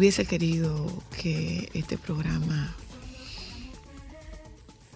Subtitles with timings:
[0.00, 2.74] hubiese querido que este programa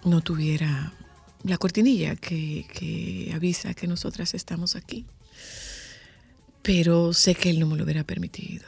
[0.03, 0.95] no tuviera
[1.43, 5.05] la cortinilla que, avisa que nosotras estamos aquí.
[6.63, 8.65] Pero sé que él no me lo hubiera permitido.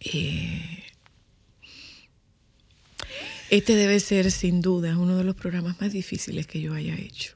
[0.00, 0.84] Eh,
[3.48, 7.34] este debe ser sin duda uno de los programas más difíciles que yo haya hecho.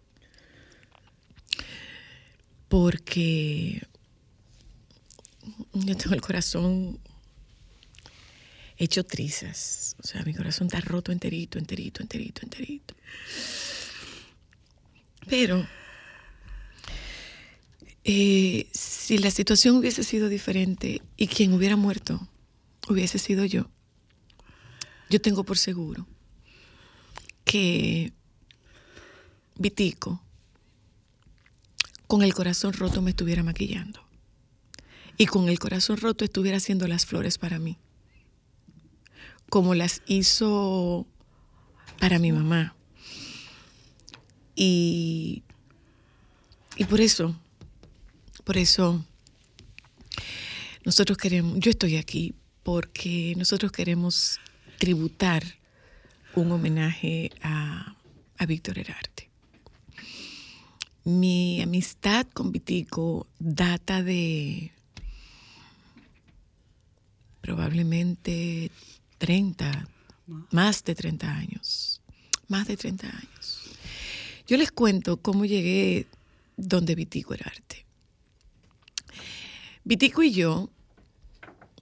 [2.69, 3.81] Porque
[5.73, 6.99] yo tengo el corazón
[8.77, 9.97] hecho trizas.
[10.03, 12.95] O sea, mi corazón está roto enterito, enterito, enterito, enterito.
[15.29, 15.67] Pero
[18.05, 22.29] eh, si la situación hubiese sido diferente y quien hubiera muerto
[22.89, 23.69] hubiese sido yo,
[25.11, 26.07] yo tengo por seguro
[27.45, 28.13] que
[29.59, 30.23] Vitico,
[32.07, 34.06] con el corazón roto, me estuviera maquillando
[35.17, 37.79] y con el corazón roto estuviera haciendo las flores para mí,
[39.49, 41.07] como las hizo
[41.99, 42.75] para mi mamá.
[44.55, 45.43] Y,
[46.77, 47.39] y por eso,
[48.45, 49.05] por eso,
[50.85, 54.41] nosotros queremos, yo estoy aquí porque nosotros queremos
[54.79, 55.43] tributar
[56.35, 57.97] un homenaje a,
[58.39, 59.29] a Víctor Herarte.
[61.05, 64.73] Mi amistad con Vitico data de
[67.47, 68.73] probablemente
[69.19, 69.89] 30,
[70.51, 72.03] más de 30 años,
[72.49, 73.71] más de 30 años.
[74.49, 76.07] Yo les cuento cómo llegué
[76.57, 77.87] donde Vitico era arte.
[79.85, 80.71] Vitico y yo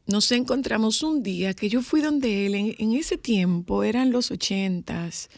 [0.07, 5.31] nos encontramos un día que yo fui donde él, en, ese tiempo eran los ochentas,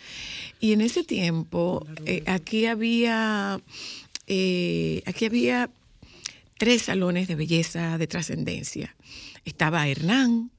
[0.58, 3.60] y en ese tiempo eh, aquí había,
[4.26, 5.70] eh, aquí había
[6.58, 8.96] tres salones de belleza de trascendencia
[9.46, 10.50] estaba Hernán,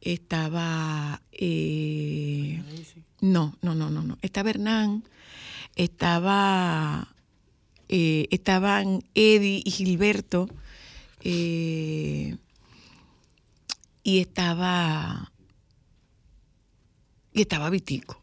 [0.00, 1.22] estaba...
[1.32, 2.62] Eh,
[3.20, 4.18] no, no, no, no, no.
[4.20, 5.04] Estaba Hernán,
[5.76, 7.14] estaba...
[7.88, 10.48] Eh, estaban Eddie y Gilberto,
[11.22, 12.36] eh,
[14.02, 15.32] y estaba...
[17.32, 18.20] Y estaba Vitico.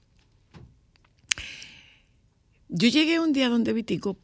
[2.69, 4.17] Yo llegué un día donde Vitico,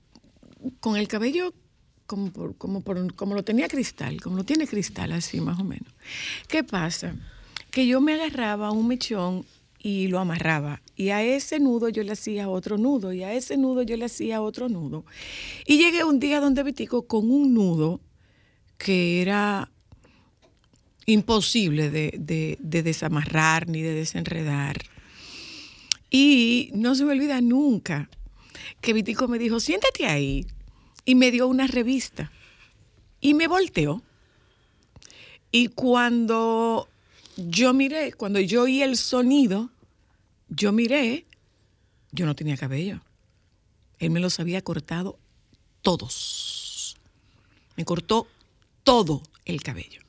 [0.81, 1.53] con el cabello
[2.05, 2.83] como, como,
[3.15, 5.91] como lo tenía cristal, como lo tiene cristal, así más o menos.
[6.47, 7.15] ¿Qué pasa?
[7.71, 9.45] Que yo me agarraba un mechón
[9.79, 10.81] y lo amarraba.
[10.95, 13.11] Y a ese nudo yo le hacía otro nudo.
[13.13, 15.05] Y a ese nudo yo le hacía otro nudo.
[15.65, 17.99] Y llegué un día donde Vitico con un nudo
[18.77, 19.69] que era
[21.05, 24.77] imposible de, de, de desamarrar ni de desenredar.
[26.09, 28.09] Y no se me olvida nunca
[28.81, 30.45] que Vitico me dijo, siéntate ahí
[31.05, 32.31] y me dio una revista
[33.19, 34.01] y me volteó.
[35.51, 36.89] Y cuando
[37.37, 39.69] yo miré, cuando yo oí el sonido,
[40.49, 41.25] yo miré,
[42.11, 43.01] yo no tenía cabello.
[43.99, 45.17] Él me los había cortado
[45.81, 46.97] todos.
[47.75, 48.27] Me cortó
[48.83, 50.01] todo el cabello.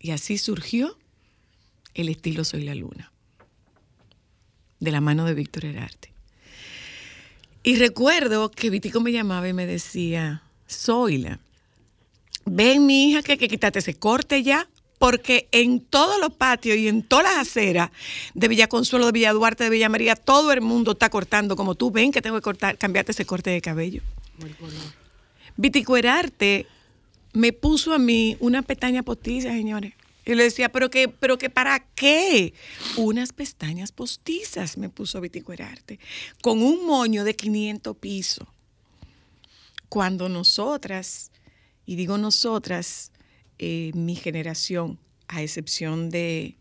[0.00, 0.96] Y así surgió
[1.94, 3.12] el estilo Soy la Luna,
[4.80, 6.11] de la mano de Víctor Herarte.
[7.62, 11.38] Y recuerdo que Vitico me llamaba y me decía, Zoila,
[12.44, 14.68] ven mi hija que hay que quitarte ese corte ya,
[14.98, 17.90] porque en todos los patios y en todas las aceras
[18.34, 21.74] de Villa Consuelo, de Villa Duarte, de Villa María, todo el mundo está cortando como
[21.74, 21.90] tú.
[21.90, 24.02] Ven que tengo que cortar, cambiarte ese corte de cabello.
[25.56, 26.66] Vitico Herarte
[27.32, 29.92] me puso a mí una pestaña postiza, señores.
[30.24, 32.54] Y le decía, ¿pero qué, pero para qué?
[32.96, 35.98] Unas pestañas postizas me puso Vitico Herarte,
[36.40, 38.46] con un moño de 500 pisos,
[39.88, 41.32] cuando nosotras,
[41.84, 43.10] y digo nosotras,
[43.58, 44.98] eh, mi generación,
[45.28, 46.56] a excepción de,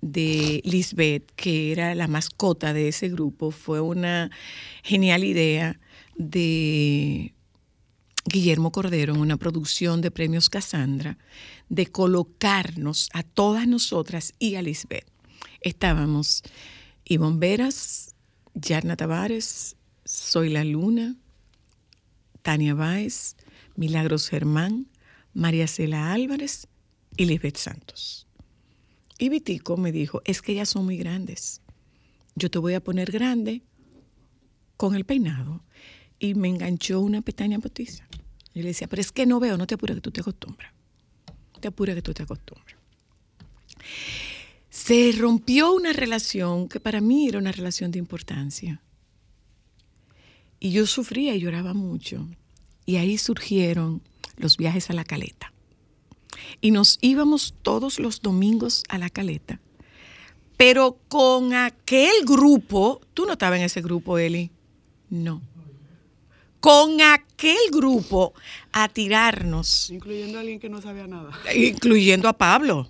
[0.00, 4.30] de Lisbeth, que era la mascota de ese grupo, fue una
[4.82, 5.80] genial idea
[6.16, 7.34] de
[8.24, 11.18] Guillermo Cordero en una producción de Premios Casandra,
[11.68, 15.06] de colocarnos a todas nosotras y a Lisbeth.
[15.60, 16.42] Estábamos
[17.04, 18.14] Ivonne Veras,
[18.54, 21.16] Yarna Tavares, Soy la Luna,
[22.42, 23.36] Tania Báez,
[23.76, 24.88] Milagros Germán,
[25.34, 26.68] María Cela Álvarez
[27.16, 28.26] y Lisbeth Santos.
[29.18, 31.60] Y Vitico me dijo, es que ellas son muy grandes.
[32.34, 33.62] Yo te voy a poner grande
[34.76, 35.62] con el peinado.
[36.18, 38.06] Y me enganchó una pestaña potiza.
[38.54, 40.72] Y le decía, pero es que no veo, no te apures que tú te acostumbras.
[41.60, 42.76] Te apures que tú te acostumbras.
[44.68, 48.80] Se rompió una relación que para mí era una relación de importancia.
[50.60, 52.28] Y yo sufría y lloraba mucho.
[52.84, 54.02] Y ahí surgieron
[54.36, 55.52] los viajes a la caleta
[56.60, 59.60] y nos íbamos todos los domingos a la caleta.
[60.56, 64.50] Pero con aquel grupo, tú no estabas en ese grupo, Eli.
[65.10, 65.42] No.
[66.62, 68.32] Con aquel grupo
[68.72, 69.90] a tirarnos.
[69.90, 71.30] Incluyendo a alguien que no sabía nada.
[71.54, 72.88] Incluyendo a Pablo,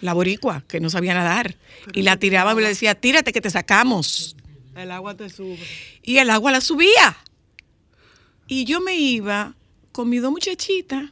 [0.00, 1.56] la boricua, que no sabía nadar.
[1.92, 4.36] y la tiraba y le decía, tírate que te sacamos.
[4.76, 5.58] El agua te sube.
[6.02, 7.16] Y el agua la subía.
[8.46, 9.56] Y yo me iba
[9.90, 11.10] con mis dos muchachitas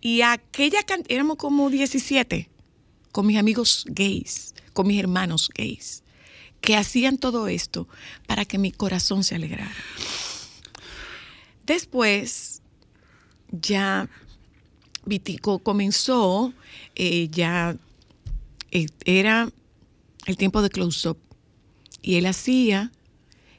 [0.00, 2.48] y aquella cantidad, éramos como 17,
[3.12, 6.02] con mis amigos gays, con mis hermanos gays,
[6.60, 7.88] que hacían todo esto
[8.26, 9.74] para que mi corazón se alegrara.
[11.68, 12.62] Después,
[13.52, 14.08] ya
[15.04, 16.54] Vitico comenzó,
[16.94, 17.76] eh, ya
[18.70, 19.52] eh, era
[20.24, 21.18] el tiempo de close-up,
[22.00, 22.90] y él hacía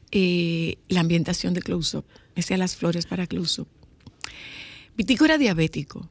[0.09, 2.03] eh, la ambientación de close-up,
[2.35, 3.67] hacía las flores para close-up.
[4.97, 6.09] Vitico era diabético.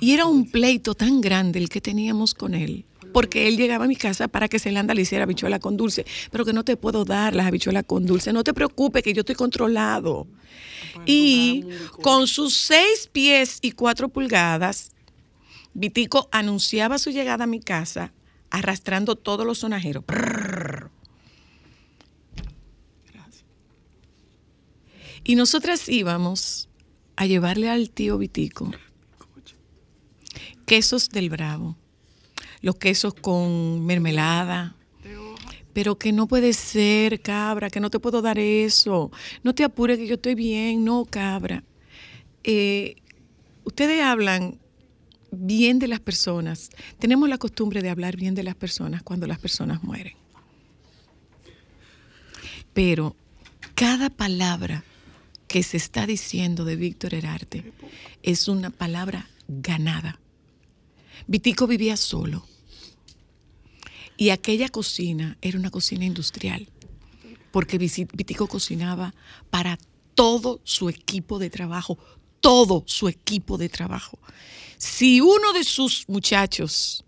[0.00, 3.88] Y era un pleito tan grande el que teníamos con él, porque él llegaba a
[3.88, 7.04] mi casa para que Celanda le hiciera habichuela con dulce, pero que no te puedo
[7.04, 10.26] dar las habichuelas con dulce, no te preocupes que yo estoy controlado.
[11.06, 11.64] Y
[12.02, 14.92] con sus seis pies y cuatro pulgadas,
[15.72, 18.12] Vitico anunciaba su llegada a mi casa
[18.50, 20.04] arrastrando todos los sonajeros.
[25.22, 26.68] Y nosotras íbamos
[27.14, 28.72] a llevarle al tío Vitico
[30.70, 31.76] quesos del Bravo,
[32.62, 34.76] los quesos con mermelada.
[35.72, 39.10] Pero que no puede ser, cabra, que no te puedo dar eso.
[39.44, 41.62] No te apures que yo estoy bien, no, cabra.
[42.42, 42.96] Eh,
[43.64, 44.58] ustedes hablan
[45.30, 46.70] bien de las personas.
[46.98, 50.14] Tenemos la costumbre de hablar bien de las personas cuando las personas mueren.
[52.74, 53.16] Pero
[53.74, 54.84] cada palabra
[55.46, 57.72] que se está diciendo de Víctor Herarte
[58.22, 60.19] es una palabra ganada
[61.26, 62.46] Vitico vivía solo.
[64.16, 66.68] Y aquella cocina era una cocina industrial,
[67.50, 69.14] porque Vitico cocinaba
[69.48, 69.78] para
[70.14, 71.98] todo su equipo de trabajo,
[72.40, 74.18] todo su equipo de trabajo.
[74.76, 77.04] Si uno de sus muchachos,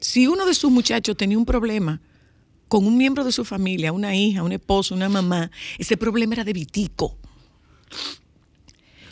[0.00, 2.00] si uno de sus muchachos tenía un problema
[2.68, 6.44] con un miembro de su familia, una hija, un esposo, una mamá, ese problema era
[6.44, 7.18] de Vitico.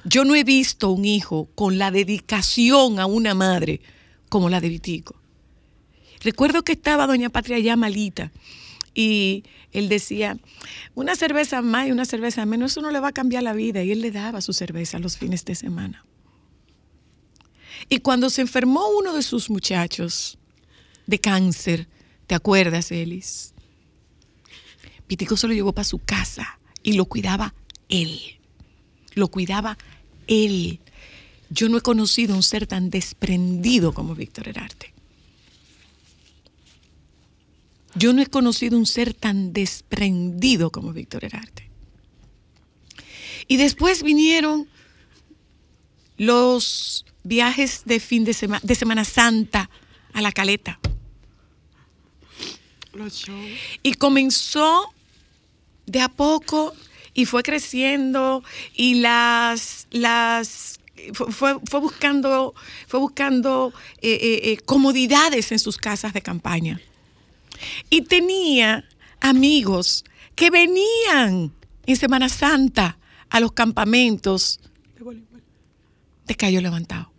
[0.05, 3.81] Yo no he visto un hijo con la dedicación a una madre
[4.29, 5.15] como la de Vitico.
[6.21, 8.33] Recuerdo que estaba doña Patria ya malita
[8.95, 10.37] y él decía,
[10.95, 13.83] una cerveza más y una cerveza menos, eso no le va a cambiar la vida.
[13.83, 16.05] Y él le daba su cerveza los fines de semana.
[17.89, 20.39] Y cuando se enfermó uno de sus muchachos
[21.07, 21.89] de cáncer,
[22.27, 23.55] ¿te acuerdas, Elis?
[25.09, 27.55] Vitico se lo llevó para su casa y lo cuidaba
[27.89, 28.39] él.
[29.15, 29.79] Lo cuidaba
[30.27, 30.81] él.
[31.51, 34.93] Yo no he conocido un ser tan desprendido como Víctor Herarte.
[37.95, 41.69] Yo no he conocido un ser tan desprendido como Víctor Herarte.
[43.49, 44.69] Y después vinieron
[46.17, 49.69] los viajes de fin de semana, de Semana Santa
[50.13, 50.79] a la Caleta.
[53.83, 54.93] Y comenzó
[55.87, 56.75] de a poco
[57.15, 58.43] y fue creciendo
[58.75, 60.81] y las, las
[61.13, 62.55] fue, fue buscando,
[62.87, 66.81] fue buscando eh, eh, eh, comodidades en sus casas de campaña.
[67.91, 68.85] Y tenía
[69.21, 70.05] amigos
[70.35, 71.53] que venían
[71.87, 72.99] en Semana Santa
[73.31, 74.61] a los campamentos
[76.27, 77.13] de Cayo Levantado.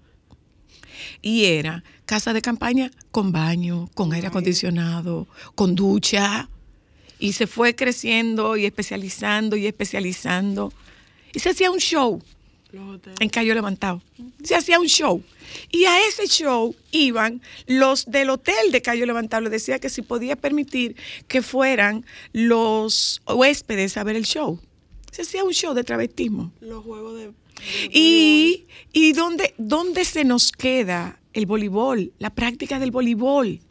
[1.21, 6.49] Y era casa de campaña con baño, con aire acondicionado, con ducha,
[7.23, 10.73] y se fue creciendo y especializando y especializando.
[11.33, 12.21] y se hacía un show
[13.21, 14.01] en Cayo Levantado.
[14.43, 15.23] Se hacía un show.
[15.71, 19.43] Y a ese show iban los del hotel de Cayo Levantado.
[19.43, 20.97] Le decía que si podía permitir
[21.29, 24.59] que fueran los huéspedes a ver el show.
[25.09, 26.51] Se hacía un show de travestismo.
[26.59, 27.27] Los juegos de.
[27.27, 27.33] de
[27.93, 33.61] Y, y dónde, dónde se nos queda el voleibol, la práctica del voleibol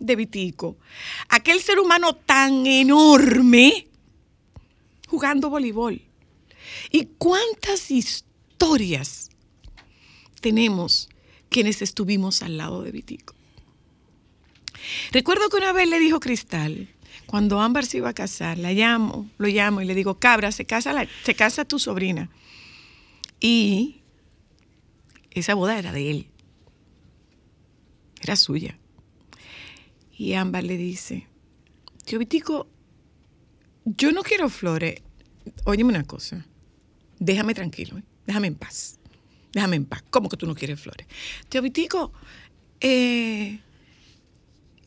[0.00, 0.76] de Vitico.
[1.28, 3.88] Aquel ser humano tan enorme
[5.08, 6.02] jugando voleibol.
[6.90, 9.30] ¿Y cuántas historias
[10.40, 11.08] tenemos
[11.48, 13.34] quienes estuvimos al lado de Vitico?
[15.12, 16.88] Recuerdo que una vez le dijo Cristal,
[17.26, 20.64] cuando Ámbar se iba a casar, la llamo, lo llamo y le digo, Cabra, se
[20.64, 22.30] casa, se casa tu sobrina.
[23.40, 24.00] Y
[25.30, 26.26] esa boda era de él,
[28.22, 28.78] era suya.
[30.18, 31.28] Y Ámbar le dice,
[32.04, 32.66] tío Vitico,
[33.84, 35.00] yo no quiero flores.
[35.64, 36.44] Óyeme una cosa,
[37.20, 38.02] déjame tranquilo, ¿eh?
[38.26, 38.98] déjame en paz.
[39.52, 40.02] Déjame en paz.
[40.10, 41.06] ¿Cómo que tú no quieres flores?
[41.48, 42.12] Tío Vitico,
[42.80, 43.60] eh,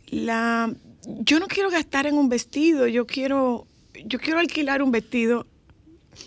[0.07, 3.65] la, yo no quiero gastar en un vestido, yo quiero,
[4.05, 5.47] yo quiero alquilar un vestido.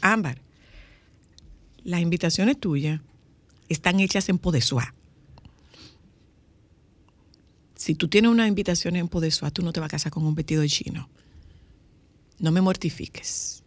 [0.01, 0.41] Ámbar,
[1.85, 3.03] las invitaciones tuyas
[3.69, 4.95] están hechas en Podesuá.
[7.77, 10.35] Si tú tienes una invitación en Podesuá, tú no te vas a casar con un
[10.35, 11.09] vestido chino.
[12.39, 13.63] No me mortifiques.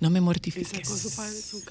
[0.00, 0.68] No me Y mortifiques.
[0.68, 1.62] sacó su, su,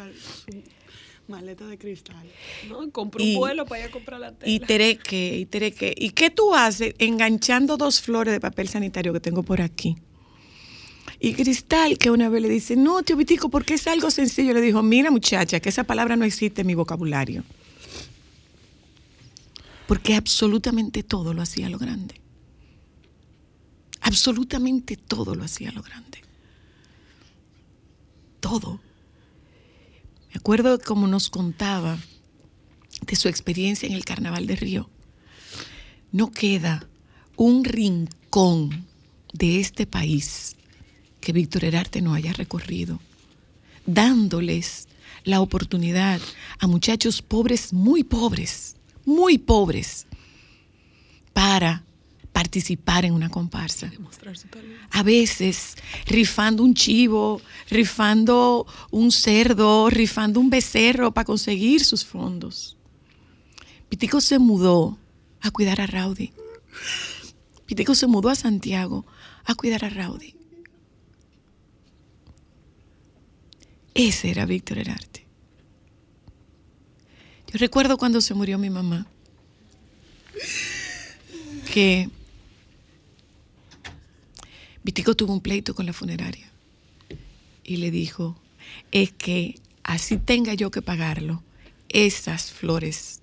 [1.28, 2.26] maleta de cristal.
[2.70, 4.52] No, compró Y- un vuelo para ir a comprar la tela.
[4.52, 5.94] Y tereque, y tereque.
[5.98, 9.96] ¿Y qué tú haces enganchando dos flores de papel sanitario que tengo por aquí?
[11.20, 14.54] Y Cristal, que una vez le dice, no, tío Vitico, porque es algo sencillo.
[14.54, 17.44] Le dijo, mira muchacha, que esa palabra no existe en mi vocabulario.
[19.88, 22.22] Porque absolutamente todo lo hacía lo grande.
[24.02, 26.22] Absolutamente todo lo hacía lo grande.
[28.40, 28.80] Todo.
[30.30, 31.98] Me acuerdo como nos contaba
[33.02, 34.90] de su experiencia en el Carnaval de Río.
[36.12, 36.88] No queda
[37.36, 38.86] un rincón
[39.34, 40.56] de este país
[41.20, 43.00] que Víctor Herarte no haya recorrido,
[43.86, 44.88] dándoles
[45.24, 46.22] la oportunidad
[46.60, 48.75] a muchachos pobres, muy pobres,
[49.06, 50.08] muy pobres,
[51.34, 51.84] para
[52.32, 53.92] participar en una comparsa
[54.92, 62.78] a veces rifando un chivo, rifando un cerdo, rifando un becerro para conseguir sus fondos.
[63.90, 64.98] Pitico se mudó
[65.42, 66.32] a cuidar a Raudy.
[67.66, 69.06] Pitico se mudó a Santiago
[69.44, 70.36] a cuidar a Raudy.
[73.94, 75.25] Ese era Víctor Herarte.
[77.58, 79.08] Recuerdo cuando se murió mi mamá,
[81.74, 82.10] que
[84.84, 86.52] Vitico tuvo un pleito con la funeraria
[87.64, 88.38] y le dijo,
[88.92, 91.44] es que así tenga yo que pagarlo,
[91.88, 93.22] esas flores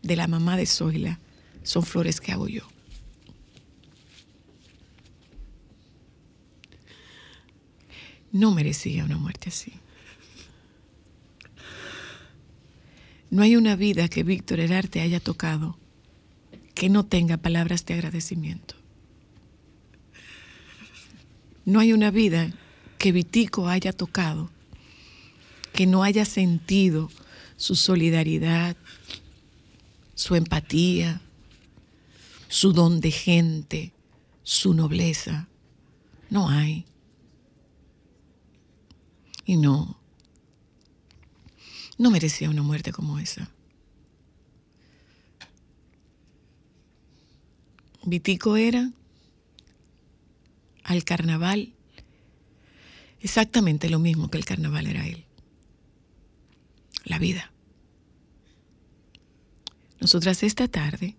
[0.00, 1.20] de la mamá de Zoila
[1.62, 2.66] son flores que hago yo.
[8.32, 9.81] No merecía una muerte así.
[13.32, 15.78] No hay una vida que Víctor Herarte haya tocado
[16.74, 18.74] que no tenga palabras de agradecimiento.
[21.64, 22.52] No hay una vida
[22.98, 24.50] que Vitico haya tocado
[25.72, 27.08] que no haya sentido
[27.56, 28.76] su solidaridad,
[30.14, 31.22] su empatía,
[32.48, 33.94] su don de gente,
[34.42, 35.48] su nobleza.
[36.28, 36.84] No hay.
[39.46, 40.01] Y no,
[41.98, 43.50] no merecía una muerte como esa.
[48.04, 48.90] Vitico era
[50.82, 51.72] al carnaval
[53.20, 55.24] exactamente lo mismo que el carnaval era él.
[57.04, 57.52] La vida.
[60.00, 61.16] Nosotras esta tarde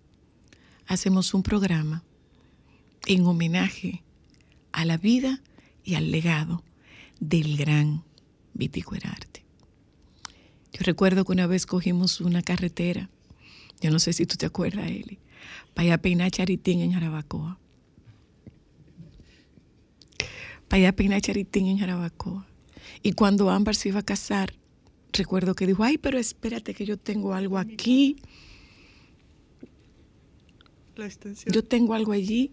[0.86, 2.04] hacemos un programa
[3.06, 4.02] en homenaje
[4.72, 5.40] a la vida
[5.84, 6.62] y al legado
[7.20, 8.04] del gran
[8.52, 9.43] Vitico Herarte.
[10.74, 13.08] Yo recuerdo que una vez cogimos una carretera,
[13.80, 15.18] yo no sé si tú te acuerdas, Eli,
[15.72, 17.58] para ir a peinar Charitín en Jarabacoa.
[20.68, 22.46] Para ir a peinar Charitín en Jarabacoa.
[23.02, 24.54] Y cuando Ámbar se iba a casar,
[25.12, 28.16] recuerdo que dijo, ay, pero espérate que yo tengo algo aquí,
[30.96, 31.52] La extensión.
[31.54, 32.50] yo tengo algo allí,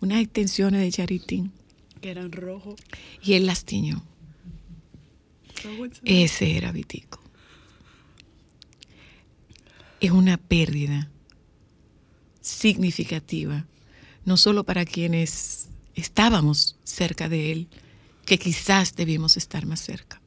[0.00, 1.52] unas extensiones de Charitín.
[2.00, 2.80] que eran rojos.
[3.22, 4.02] Y él las tiñó.
[5.62, 5.86] rojo.
[6.04, 7.20] Ese era Vitico.
[10.04, 11.08] Es una pérdida
[12.42, 13.64] significativa,
[14.26, 17.68] no solo para quienes estábamos cerca de él,
[18.26, 20.20] que quizás debimos estar más cerca,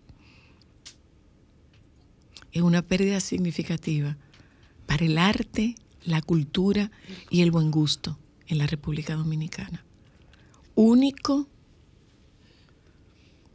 [2.52, 4.18] es una pérdida significativa
[4.88, 6.90] para el arte, la cultura
[7.30, 8.18] y el buen gusto
[8.48, 9.86] en la República Dominicana.
[10.74, 11.48] Único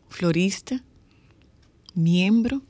[0.09, 0.85] florista,
[1.95, 2.63] miembro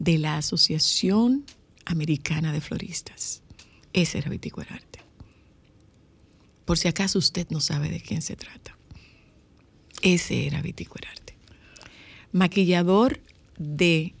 [0.00, 1.44] de la Asociación
[1.86, 3.42] Americana de Floristas.
[3.92, 5.00] Ese era Vitico Herarte.
[6.66, 8.76] Por si acaso usted no sabe de quién se trata.
[10.02, 11.36] Ese era Vitico Herarte.
[12.32, 13.20] Maquillador
[13.56, 14.14] de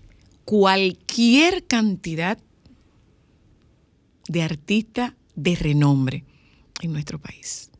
[0.44, 2.38] cualquier cantidad
[4.28, 6.24] de artista de renombre
[6.80, 7.70] en nuestro país.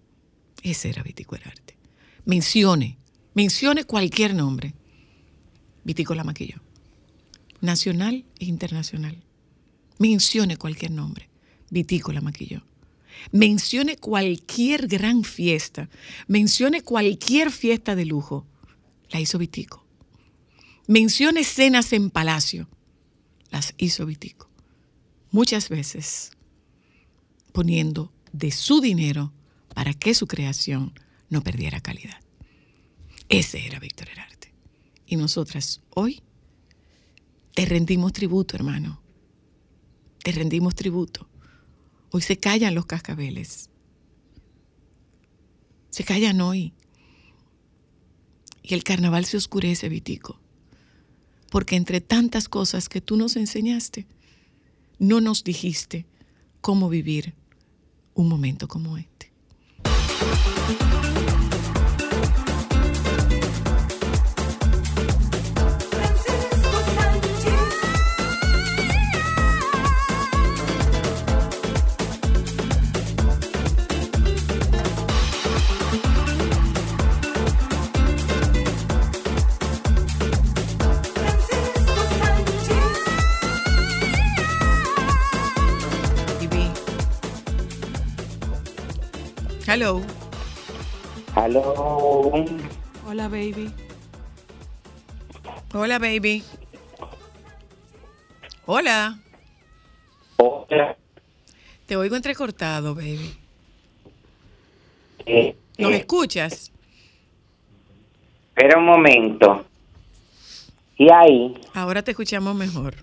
[0.63, 1.77] Ese era Vitico Herarte.
[2.25, 2.99] Mencione,
[3.35, 4.75] mencione cualquier nombre.
[5.85, 6.61] Vitico la maquilló.
[7.61, 9.23] Nacional e internacional.
[9.99, 11.29] Mencione cualquier nombre.
[11.71, 12.63] Vitico la maquilló.
[13.33, 15.89] Mencione cualquier gran fiesta.
[16.29, 18.47] Mencione cualquier fiesta de lujo.
[19.11, 19.85] La hizo Vitico.
[20.87, 22.69] Mencione escenas en palacio.
[23.51, 24.51] Las hizo Vitico.
[25.31, 26.33] Muchas veces
[27.53, 29.33] poniendo de su dinero
[29.75, 30.93] para que su creación
[31.31, 32.21] no perdiera calidad.
[33.29, 34.53] Ese era Víctor Herarte.
[35.07, 36.23] Y nosotras hoy
[37.55, 39.01] te rendimos tributo, hermano.
[40.27, 41.29] Te rendimos tributo.
[42.11, 43.71] Hoy se callan los cascabeles.
[45.91, 46.73] Se callan hoy.
[48.61, 50.41] Y el carnaval se oscurece, Vitico.
[51.49, 54.09] Porque entre tantas cosas que tú nos enseñaste,
[54.99, 56.07] no nos dijiste
[56.61, 57.35] cómo vivir
[58.15, 59.31] un momento como este.
[89.79, 90.01] Hello.
[91.35, 92.33] Aló.
[93.07, 93.71] Hola, baby.
[95.75, 96.43] Hola, baby.
[98.65, 99.19] Hola.
[100.39, 100.97] Hola.
[101.85, 103.37] Te oigo entrecortado, baby.
[105.27, 106.73] Eh, ¿Nos eh, escuchas?
[108.49, 109.67] espera un momento.
[110.97, 112.95] Y ahí Ahora te escuchamos mejor.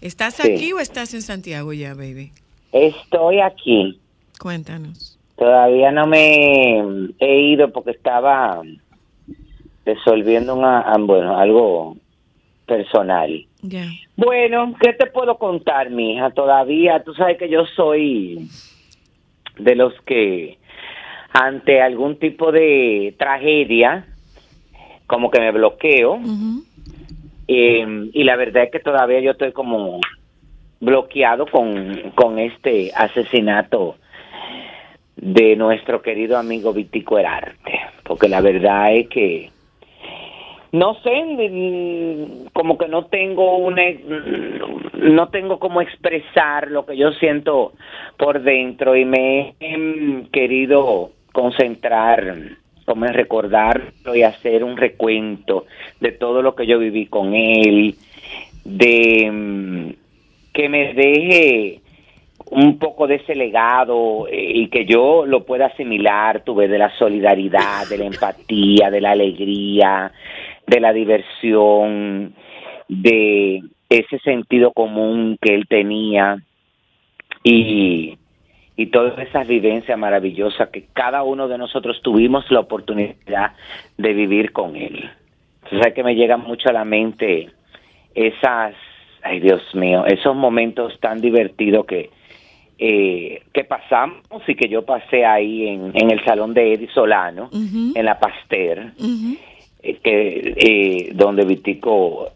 [0.00, 0.42] ¿Estás Sí.
[0.42, 2.30] aquí o estás en Santiago ya, baby?
[2.70, 4.00] estoy aquí.
[4.38, 5.13] Cuéntanos.
[5.36, 6.80] Todavía no me
[7.18, 8.62] he ido porque estaba
[9.84, 11.96] resolviendo una, ah, bueno, algo
[12.66, 13.44] personal.
[14.16, 16.30] Bueno, ¿qué te puedo contar, mija?
[16.30, 18.48] Todavía, tú sabes que yo soy
[19.58, 20.58] de los que
[21.32, 24.06] ante algún tipo de tragedia,
[25.06, 26.20] como que me bloqueo.
[27.48, 30.00] Eh, y la verdad es que todavía yo estoy como
[30.80, 33.96] bloqueado con, con este asesinato
[35.24, 39.50] de nuestro querido amigo Vitico Herarte, porque la verdad es que
[40.72, 41.10] no sé,
[41.50, 43.84] mm, como que no tengo una,
[44.98, 47.72] no tengo cómo expresar lo que yo siento
[48.18, 52.36] por dentro y me he mm, querido concentrar,
[52.84, 55.64] como en recordarlo y hacer un recuento
[56.00, 57.94] de todo lo que yo viví con él,
[58.66, 59.90] de mm,
[60.52, 61.80] que me deje
[62.50, 66.90] un poco de ese legado eh, y que yo lo pueda asimilar, tuve de la
[66.98, 70.12] solidaridad, de la empatía, de la alegría,
[70.66, 72.34] de la diversión,
[72.88, 76.38] de ese sentido común que él tenía
[77.42, 78.18] y,
[78.76, 83.52] y todas esas vivencias maravillosas que cada uno de nosotros tuvimos la oportunidad
[83.96, 85.10] de vivir con él.
[85.64, 87.50] Entonces que me llega mucho a la mente
[88.14, 88.74] esas,
[89.22, 92.10] ay Dios mío, esos momentos tan divertidos que,
[92.78, 97.48] eh, que pasamos y que yo pasé ahí en, en el salón de Eddie Solano,
[97.52, 99.36] en la Pasteur, Ujú.
[99.82, 102.30] eh, que, eh, donde Vitico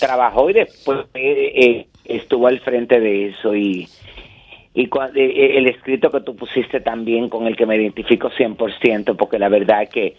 [0.00, 3.88] trabajó y después eh, eh, estuvo al frente de eso y,
[4.74, 8.30] y cua- eh, eh, el escrito que tú pusiste también con el que me identifico
[8.30, 10.16] 100% porque la verdad es que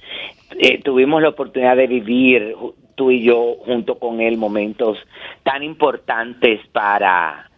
[0.59, 2.55] eh, tuvimos la oportunidad de vivir
[2.95, 4.97] tú y yo junto con él momentos
[5.43, 7.49] tan importantes para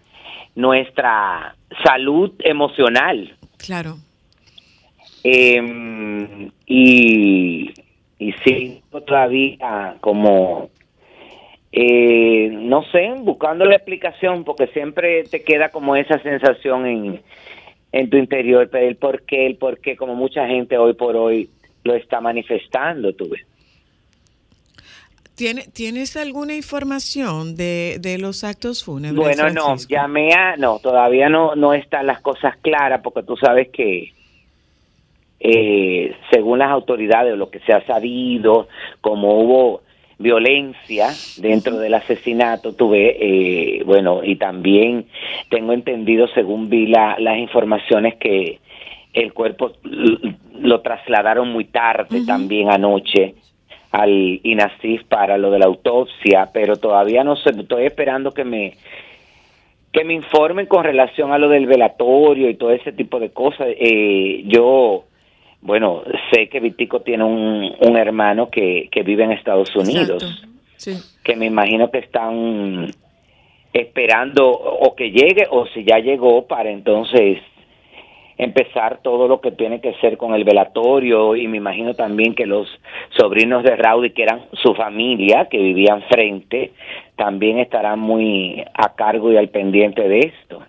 [0.56, 3.98] nuestra salud emocional Claro.
[5.24, 7.74] eh, y,
[8.20, 10.70] y sí, todavía como,
[11.72, 17.22] eh, no sé, buscando la explicación, porque siempre te queda como esa sensación en,
[17.92, 21.16] en tu interior, pero el por qué, el por qué, como mucha gente hoy por
[21.16, 21.50] hoy
[21.84, 23.46] lo está manifestando, tú ves.
[25.40, 29.16] ¿Tiene, ¿Tienes alguna información de, de los actos fúnebres?
[29.38, 33.70] Bueno, no, llamé a, no, todavía no, no están las cosas claras porque tú sabes
[33.70, 34.12] que
[35.40, 38.68] eh, según las autoridades, lo que se ha sabido,
[39.00, 39.82] como hubo
[40.18, 43.16] violencia dentro del asesinato, tuve,
[43.80, 45.06] eh, bueno, y también
[45.50, 48.60] tengo entendido, según vi la- las informaciones, que
[49.14, 49.72] el cuerpo
[50.60, 53.36] lo trasladaron muy tarde también anoche
[53.92, 58.74] al INASIF para lo de la autopsia, pero todavía no sé, estoy esperando que me
[59.92, 63.68] que me informen con relación a lo del velatorio y todo ese tipo de cosas.
[63.70, 65.06] Eh, yo,
[65.62, 70.46] bueno, sé que Vitico tiene un, un hermano que, que vive en Estados Unidos.
[70.78, 70.96] Sí.
[71.26, 72.90] que me imagino que están
[73.74, 77.40] esperando o que llegue o si ya llegó para entonces
[78.40, 82.46] empezar todo lo que tiene que ser con el velatorio y me imagino también que
[82.46, 82.68] los
[83.18, 86.72] sobrinos de Raudy que eran su familia que vivían frente
[87.18, 90.64] también estarán muy a cargo y al pendiente de esto.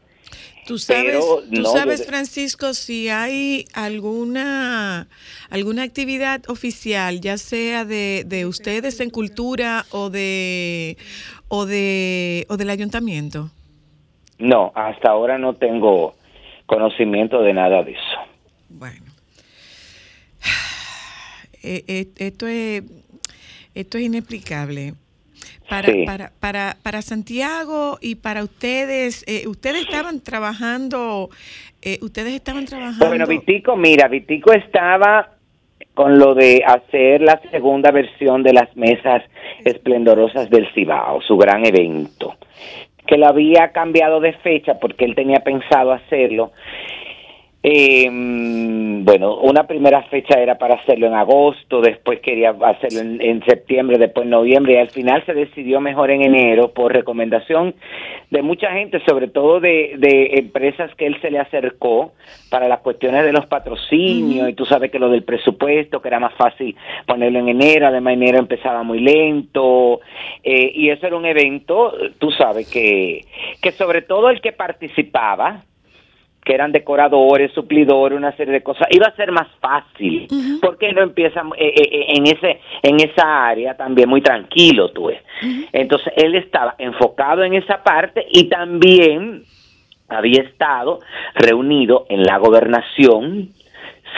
[0.67, 5.07] ¿Tú sabes, Pero tú no sabes desde- Francisco, si hay alguna,
[5.49, 10.97] alguna actividad oficial, ya sea de, de ustedes en cultura o de,
[11.49, 13.49] o de, o del ayuntamiento?
[14.39, 16.15] No, hasta ahora no tengo
[16.71, 18.19] conocimiento de nada de eso.
[18.69, 19.03] Bueno.
[21.63, 22.83] Eh, eh, esto es
[23.75, 24.95] esto es inexplicable.
[25.69, 26.05] Para, Sí.
[26.07, 31.29] para, para, para Santiago y para ustedes, eh, ustedes estaban trabajando,
[31.83, 33.07] eh, ustedes estaban trabajando.
[33.07, 35.29] Bueno, Vitico, mira, Vitico estaba
[35.93, 39.23] con lo de hacer la segunda versión de las mesas
[39.65, 42.37] esplendorosas del Cibao, su gran evento,
[43.07, 46.53] que lo había cambiado de fecha porque él tenía pensado hacerlo.
[47.63, 48.09] Eh,
[49.03, 53.99] bueno, una primera fecha era para hacerlo en agosto, después quería hacerlo en, en septiembre,
[53.99, 57.75] después en noviembre y al final se decidió mejor en enero por recomendación
[58.31, 62.13] de mucha gente, sobre todo de, de empresas que él se le acercó
[62.49, 66.21] para las cuestiones de los patrocinios y tú sabes que lo del presupuesto, que era
[66.21, 66.75] más fácil
[67.07, 70.01] ponerlo en enero, además enero empezaba muy lento
[70.43, 73.27] eh, y eso era un evento, tú sabes que,
[73.61, 75.65] que sobre todo el que participaba,
[76.51, 80.27] que eran decoradores, suplidores, una serie de cosas, iba a ser más fácil,
[80.61, 85.07] porque no empieza eh, eh, eh, en ese en esa área también muy tranquilo, tú
[85.07, 85.23] ves.
[85.73, 89.45] Entonces él estaba enfocado en esa parte y también
[90.09, 90.99] había estado
[91.37, 93.51] reunido en la gobernación,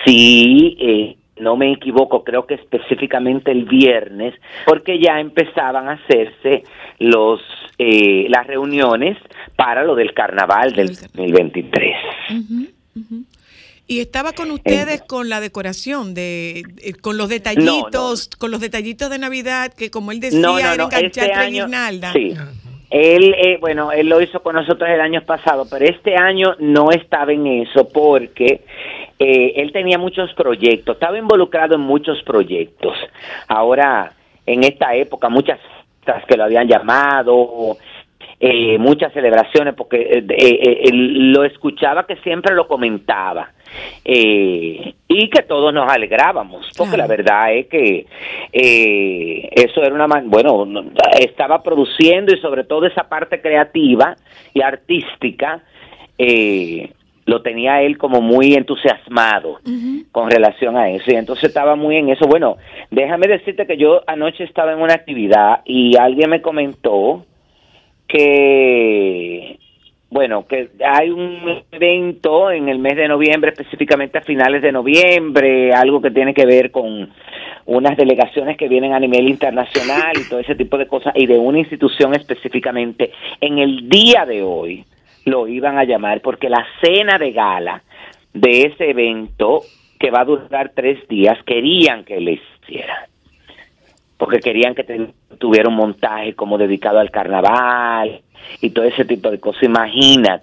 [0.06, 6.62] si eh, no me equivoco, creo que específicamente el viernes, porque ya empezaban a hacerse
[6.98, 7.40] los
[7.78, 9.18] eh, las reuniones
[9.56, 11.32] para lo del carnaval del Del carnaval.
[11.32, 11.96] 2023.
[12.30, 13.24] Ujú, ujú.
[13.88, 19.10] Y estaba con ustedes con la decoración de, eh, con los detallitos, con los detallitos
[19.10, 21.66] de Navidad que como él decía No, era enganchar este año,
[22.12, 22.34] sí.
[22.90, 26.90] Él, eh, bueno, él lo hizo con nosotros el año pasado, pero este año no
[26.90, 28.60] estaba en eso porque
[29.22, 32.96] eh, él tenía muchos proyectos, estaba involucrado en muchos proyectos.
[33.48, 34.12] Ahora,
[34.46, 35.58] en esta época, muchas
[36.26, 37.76] que lo habían llamado,
[38.40, 43.50] eh, muchas celebraciones, porque eh, eh, lo escuchaba que siempre lo comentaba.
[44.04, 47.08] Eh, y que todos nos alegrábamos, porque Claro.
[47.08, 48.06] la verdad es que
[48.52, 50.84] eh, eso era una man- bueno, no-
[51.18, 54.14] estaba produciendo y sobre todo esa parte creativa
[54.52, 55.60] y artística
[56.18, 56.90] eh,
[57.24, 59.60] lo tenía él como muy entusiasmado
[60.10, 61.10] con relación a eso.
[61.10, 62.26] Y entonces estaba muy en eso.
[62.26, 62.56] Bueno,
[62.90, 67.24] déjame decirte que yo anoche estaba en una actividad y alguien me comentó
[68.08, 69.58] que
[70.12, 75.72] bueno, que hay un evento en el mes de noviembre, específicamente a finales de noviembre,
[75.72, 77.08] algo que tiene que ver con
[77.64, 81.38] unas delegaciones que vienen a nivel internacional y todo ese tipo de cosas, y de
[81.38, 84.84] una institución específicamente, en el día de hoy
[85.24, 87.82] lo iban a llamar porque la cena de gala
[88.32, 89.62] de ese evento,
[89.98, 93.08] que va a durar tres días, querían que le hiciera
[94.22, 94.84] porque querían que
[95.38, 98.20] tuviera un montaje como dedicado al carnaval
[98.60, 99.64] y todo ese tipo de cosas.
[99.64, 100.40] Imagina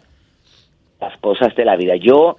[1.00, 1.96] las cosas de la vida.
[1.96, 2.36] Yo,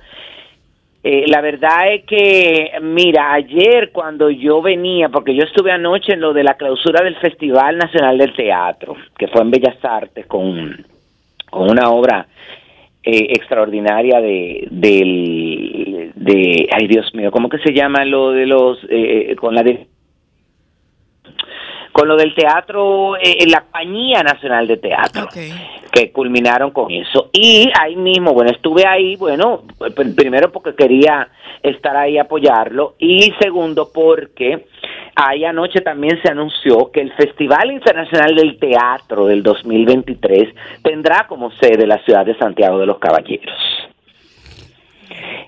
[1.02, 6.20] eh, la verdad es que, mira, ayer cuando yo venía, porque yo estuve anoche en
[6.20, 10.84] lo de la clausura del Festival Nacional del Teatro, que fue en Bellas Artes con,
[11.50, 12.26] con una obra
[13.02, 18.78] eh, extraordinaria de del de ay Dios mío cómo que se llama lo de los
[18.88, 19.86] eh, con la de
[21.92, 25.26] con lo del teatro, eh, la Compañía Nacional de Teatro,
[25.90, 27.30] que culminaron con eso.
[27.32, 31.28] Y ahí mismo, bueno, estuve ahí, bueno, pr- primero porque quería
[31.64, 34.66] estar ahí apoyarlo y segundo porque
[35.14, 41.50] ahí anoche también se anunció que el Festival Internacional del Teatro del 2023 tendrá como
[41.52, 43.56] sede la ciudad de Santiago de los Caballeros.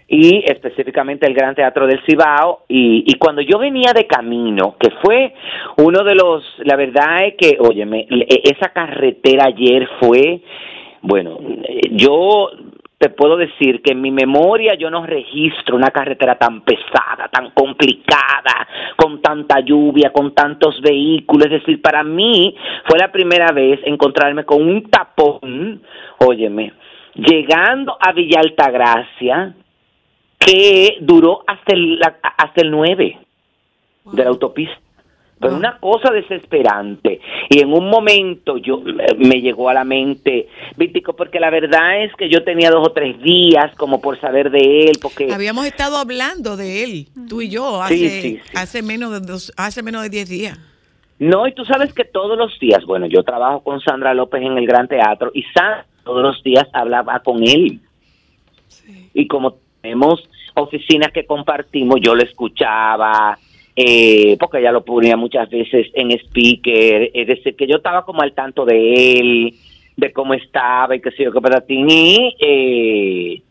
[0.09, 2.65] Y específicamente el Gran Teatro del Cibao.
[2.69, 5.33] Y, y cuando yo venía de camino, que fue
[5.79, 10.43] uno de los, la verdad es que, óyeme, e- esa carretera ayer fue,
[11.01, 11.39] bueno,
[11.93, 12.51] yo
[13.03, 17.51] te puedo decir que en mi memoria yo no registro una carretera tan pesada, tan
[17.51, 21.47] complicada, con tanta lluvia, con tantos vehículos.
[21.47, 22.55] Es decir, para mí
[22.87, 25.83] fue la primera vez encontrarme con un tapón,
[26.19, 26.75] óyeme,
[27.17, 29.53] llegando a Villa Altagracia,
[30.39, 33.19] que duró hasta el, hasta el 9
[34.13, 34.82] de la autopista.
[35.43, 37.21] Pero una cosa desesperante.
[37.51, 42.05] Y en un momento yo eh, me llegó a la mente, Vítico, porque la verdad
[42.05, 45.67] es que yo tenía dos o tres días como por saber de él, porque Habíamos
[45.67, 48.41] estado hablando de él, tú y yo, hace, sí, sí.
[48.55, 50.59] hace menos de dos, hace menos de 10 días.
[51.19, 54.59] No, y tú sabes que todos los días, bueno, yo trabajo con Sandra López en
[54.59, 57.81] el Gran Teatro y Sandra todos los días hablaba con él.
[59.15, 63.39] Y como tenemos oficinas que compartimos, yo lo escuchaba,
[63.75, 68.23] eh, porque ella lo ponía muchas veces en speaker, es decir, que yo estaba como
[68.23, 69.55] al tanto de él,
[69.97, 73.43] de cómo estaba y qué sé yo, qué patatín, y eh,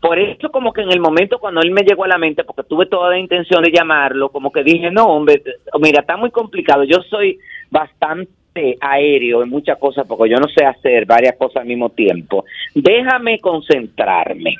[0.00, 2.62] por eso como que en el momento cuando él me llegó a la mente, porque
[2.64, 5.42] tuve toda la intención de llamarlo, como que dije, no, hombre,
[5.80, 7.38] mira, está muy complicado, yo soy
[7.70, 12.44] bastante aéreo en muchas cosas, porque yo no sé hacer varias cosas al mismo tiempo.
[12.74, 14.56] Déjame concentrarme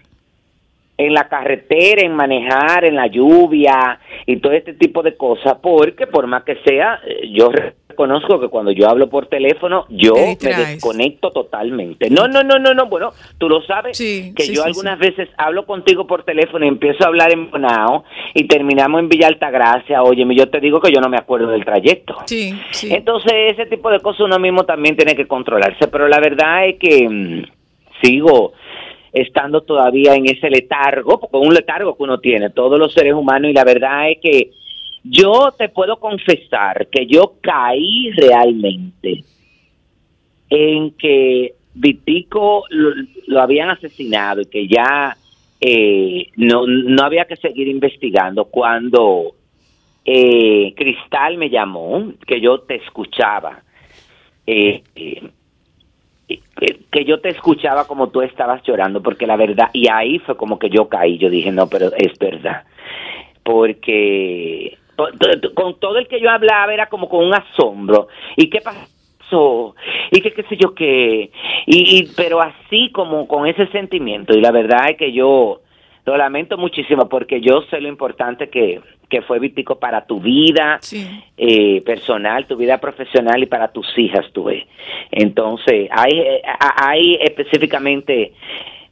[1.01, 6.07] en la carretera, en manejar, en la lluvia y todo este tipo de cosas, porque
[6.07, 10.55] por más que sea, eh, yo reconozco que cuando yo hablo por teléfono, yo me
[10.55, 12.11] desconecto totalmente.
[12.11, 14.99] No, no, no, no, no, bueno, tú lo sabes, Sí, que sí, yo sí, algunas
[14.99, 19.29] veces hablo contigo por teléfono y empiezo a hablar en Bonao y terminamos en Villa
[19.29, 22.17] Altagracia, oye, yo te digo que yo no me acuerdo del trayecto.
[22.27, 22.93] Sí, sí.
[22.93, 26.79] Entonces, ese tipo de cosas uno mismo también tiene que controlarse, pero la verdad es
[26.79, 27.43] que mm,
[28.03, 28.53] sigo
[29.13, 33.51] estando todavía en ese letargo, es un letargo que uno tiene, todos los seres humanos,
[33.51, 34.51] y la verdad es que
[35.03, 39.25] yo te puedo confesar que yo caí realmente
[40.51, 42.91] en que Vitico lo,
[43.29, 45.17] lo habían asesinado y que ya
[45.61, 49.35] eh, no, no había que seguir investigando cuando
[50.05, 53.63] eh, Cristal me llamó, que yo te escuchaba,
[54.47, 55.31] eh, eh,
[56.91, 60.59] que, yo te escuchaba como tú estabas llorando, porque la verdad, y ahí fue como
[60.59, 62.65] que yo caí, yo dije, no, pero es verdad,
[63.43, 64.77] porque
[65.55, 69.75] con todo el que yo hablaba era como con un asombro, ¿y qué pasó?
[70.11, 71.31] Y que qué sé yo qué,
[71.67, 75.61] y, y- pero así como con ese sentimiento, y la verdad es que yo
[76.05, 80.79] lo lamento muchísimo porque yo sé lo importante que, que fue Vítico para tu vida
[80.81, 81.07] Sí.
[81.37, 84.65] eh, personal, tu vida profesional y para tus hijas, tú ves.
[85.11, 86.43] Entonces, hay, eh,
[86.77, 88.33] hay específicamente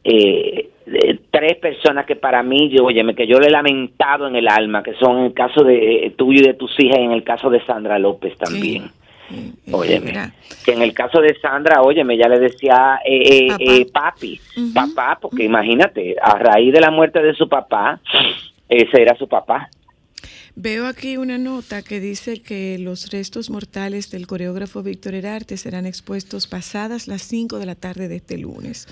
[0.04, 4.36] eh, eh, tres personas que para mí, yo, óyeme, que yo le he lamentado en
[4.36, 7.22] el alma, que son el caso de tuyo y de tus hijas y en el
[7.24, 8.84] caso de Sandra López también.
[8.84, 8.90] Sí.
[9.30, 10.32] Sí, Óyeme, mira.
[10.64, 14.40] que en el caso de Sandra, óyeme, ya le decía eh, eh, eh, papi,
[14.72, 18.00] papá, porque imagínate, a raíz de la muerte de su papá,
[18.70, 19.68] ese era su papá.
[20.60, 25.86] Veo aquí una nota que dice que los restos mortales del coreógrafo Víctor Herarte serán
[25.86, 28.88] expuestos pasadas las 5 de la tarde de este lunes.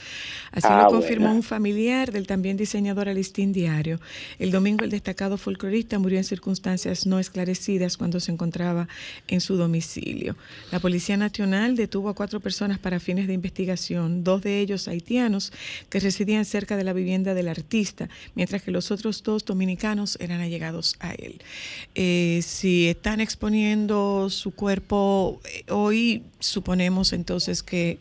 [0.52, 1.38] Así Ah, lo confirmó bueno.
[1.38, 4.00] un familiar del también diseñador Alistín Diario.
[4.38, 8.86] El domingo el destacado folclorista murió en circunstancias no esclarecidas cuando se encontraba
[9.26, 10.36] en su domicilio.
[10.70, 15.52] La Policía Nacional detuvo a cuatro personas para fines de investigación, dos de ellos haitianos
[15.90, 20.40] que residían cerca de la vivienda del artista, mientras que los otros dos dominicanos eran
[20.40, 21.40] allegados a él.
[21.94, 27.98] Eh, si están exponiendo su cuerpo eh, hoy, suponemos entonces que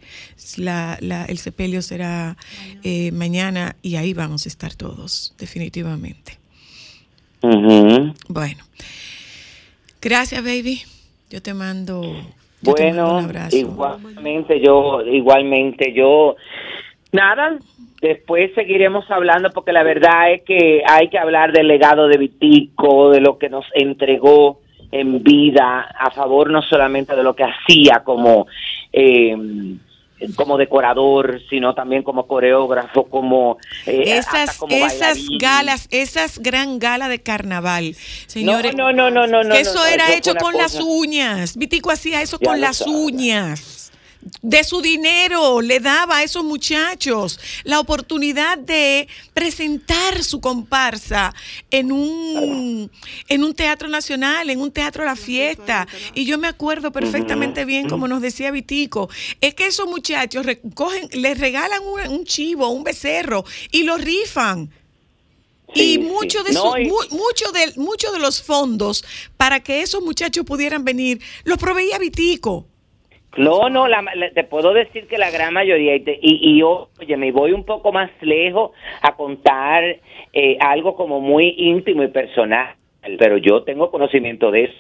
[0.58, 2.36] la- la- el sepelio será
[2.84, 6.38] eh, mañana y ahí vamos a estar todos, definitivamente.
[8.28, 8.64] Bueno,
[10.02, 10.82] gracias, baby.
[11.30, 12.02] Yo te mando,
[12.62, 13.56] yo te mando Bueno, un abrazo.
[13.58, 16.36] igualmente yo, igualmente yo,
[17.12, 17.60] nada,
[18.08, 23.12] después seguiremos hablando porque la verdad es que hay que hablar del legado de Vitico,
[23.12, 28.04] de lo que nos entregó en vida, a favor no solamente de lo que hacía
[28.04, 28.48] como
[28.94, 29.36] eh,
[30.36, 35.38] como decorador, sino también como coreógrafo, como eh, esas, como esas bailarín.
[35.38, 37.96] galas, esas gran gala de carnaval,
[38.28, 38.76] señores.
[38.76, 41.58] no, no, no, no, no, que eso no, era hecho con las uñas.
[41.58, 43.75] Vitico hacía eso Ya con las uñas.
[44.42, 51.34] De su dinero le daba a esos muchachos la oportunidad de presentar su comparsa
[51.70, 52.90] en un
[53.28, 55.88] en un teatro nacional, en un teatro La Fiesta.
[56.16, 59.10] Y yo me acuerdo perfectamente bien, como nos decía Vitico,
[59.42, 64.72] es que esos muchachos recogen, les regalan un, un chivo, un becerro y lo rifan.
[65.74, 66.46] Sí, y mucho sí.
[66.46, 69.04] de, No, su- y- mu- mucho, de, mucho de los fondos
[69.38, 72.68] para que esos muchachos pudieran venir, los proveía Vitico.
[73.38, 76.62] No, no, la- la- te puedo decir que la gran mayoría, y, te- y, y
[76.64, 78.72] oye, me voy un poco más lejos
[79.02, 79.84] a contar
[80.34, 82.76] eh, algo como muy íntimo y personal,
[83.20, 84.76] pero yo tengo conocimiento de eso.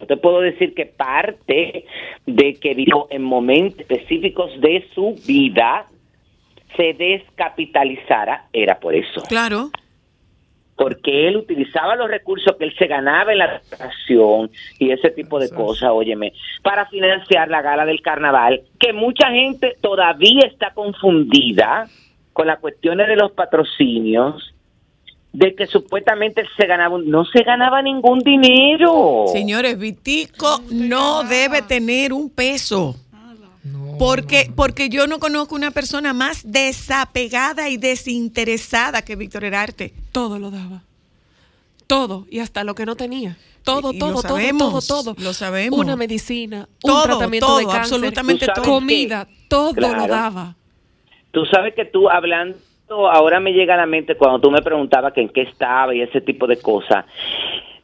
[0.00, 1.84] Yo te puedo decir que parte
[2.26, 5.86] de que vivió en momentos específicos de su vida
[6.76, 9.70] se descapitalizara era por eso Claro.
[10.76, 15.38] Porque él utilizaba los recursos que él se ganaba en la educación y ese tipo
[15.38, 21.88] de cosas, óyeme, para financiar la gala del carnaval, que mucha gente todavía está confundida
[22.34, 24.52] con las cuestiones de los patrocinios,
[25.32, 29.24] de que supuestamente se ganaba, no se ganaba ningún dinero.
[29.28, 32.96] Señores, Vitico no debe tener un peso.
[33.98, 39.92] Porque, porque yo no conozco una persona más desapegada y desinteresada que Víctor Herarte.
[40.12, 40.82] Todo lo daba.
[41.86, 42.26] Todo.
[42.30, 43.36] Y hasta lo que no tenía.
[43.64, 45.24] Todo, Y- y lo todo, todo, sabemos, todo, todo.
[45.24, 45.78] lo sabemos.
[45.78, 47.80] Una medicina, Todo, un tratamiento todo, de cáncer.
[47.80, 48.64] absolutamente todo.
[48.64, 50.54] Comida, todo lo daba.
[51.32, 52.56] Tú sabes que tú hablando,
[53.10, 56.00] ahora me llega a la mente cuando tú me preguntabas que en qué estaba y
[56.00, 57.04] ese tipo de cosas.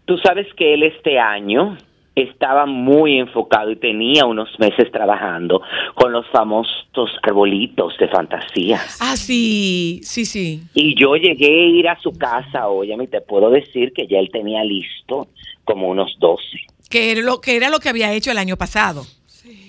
[0.05, 1.77] Tú sabes que él este año
[2.15, 5.63] estaba muy enfocado y tenía unos meses trabajando
[5.95, 8.81] con los famosos arbolitos de fantasía.
[9.01, 10.63] Ah, sí, sí, sí.
[10.75, 14.19] Y yo llegué a ir a su casa, oye, y te puedo decir que ya
[14.19, 15.29] él tenía listo
[15.65, 16.43] como unos 12.
[16.91, 19.05] Que era lo que era lo que había hecho el año pasado.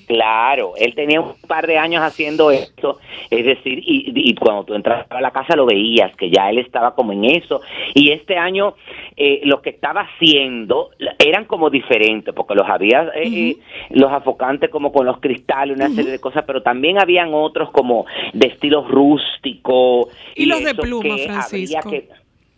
[0.08, 4.74] Claro, él tenía un par de años haciendo esto, es decir, y, y cuando tú
[4.74, 7.62] entrabas a la casa lo veías, que ya él estaba como en eso,
[7.94, 8.76] y este año
[9.16, 10.90] eh, lo que estaba haciendo
[11.20, 13.58] eran como diferentes, porque los había, eh, eh,
[13.92, 18.06] los afocantes como con los cristales, una serie de cosas, pero también habían otros como
[18.34, 20.10] de estilo rústico.
[20.36, 21.90] Y los de pluma, Francisco.
[21.90, 22.10] que-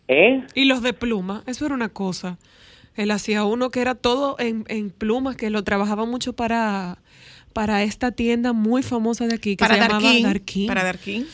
[0.07, 0.43] ¿Eh?
[0.53, 2.37] Y los de pluma, eso era una cosa.
[2.95, 6.99] Él hacía uno que era todo en, en plumas, que lo trabajaba mucho para,
[7.55, 10.23] para esta tienda muy famosa de aquí, que Para se llamaba Darkin.
[10.23, 10.67] Darkin.
[10.67, 11.25] Para Darkin.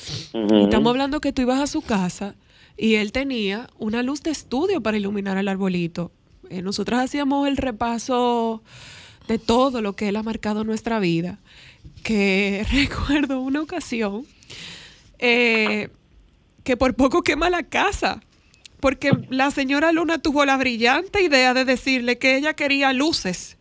[0.62, 2.36] Estamos hablando que tú ibas a su casa
[2.78, 6.12] y él tenía una luz de estudio para iluminar el arbolito.
[6.52, 8.62] Eh, nosotros hacíamos el repaso
[9.28, 11.40] de todo lo que él ha marcado en nuestra vida.
[12.04, 14.28] Que recuerdo una ocasión
[15.18, 15.90] eh,
[16.64, 18.22] que por poco quema la casa.
[18.80, 23.58] Porque la señora Luna tuvo la brillante idea de decirle que ella quería luces.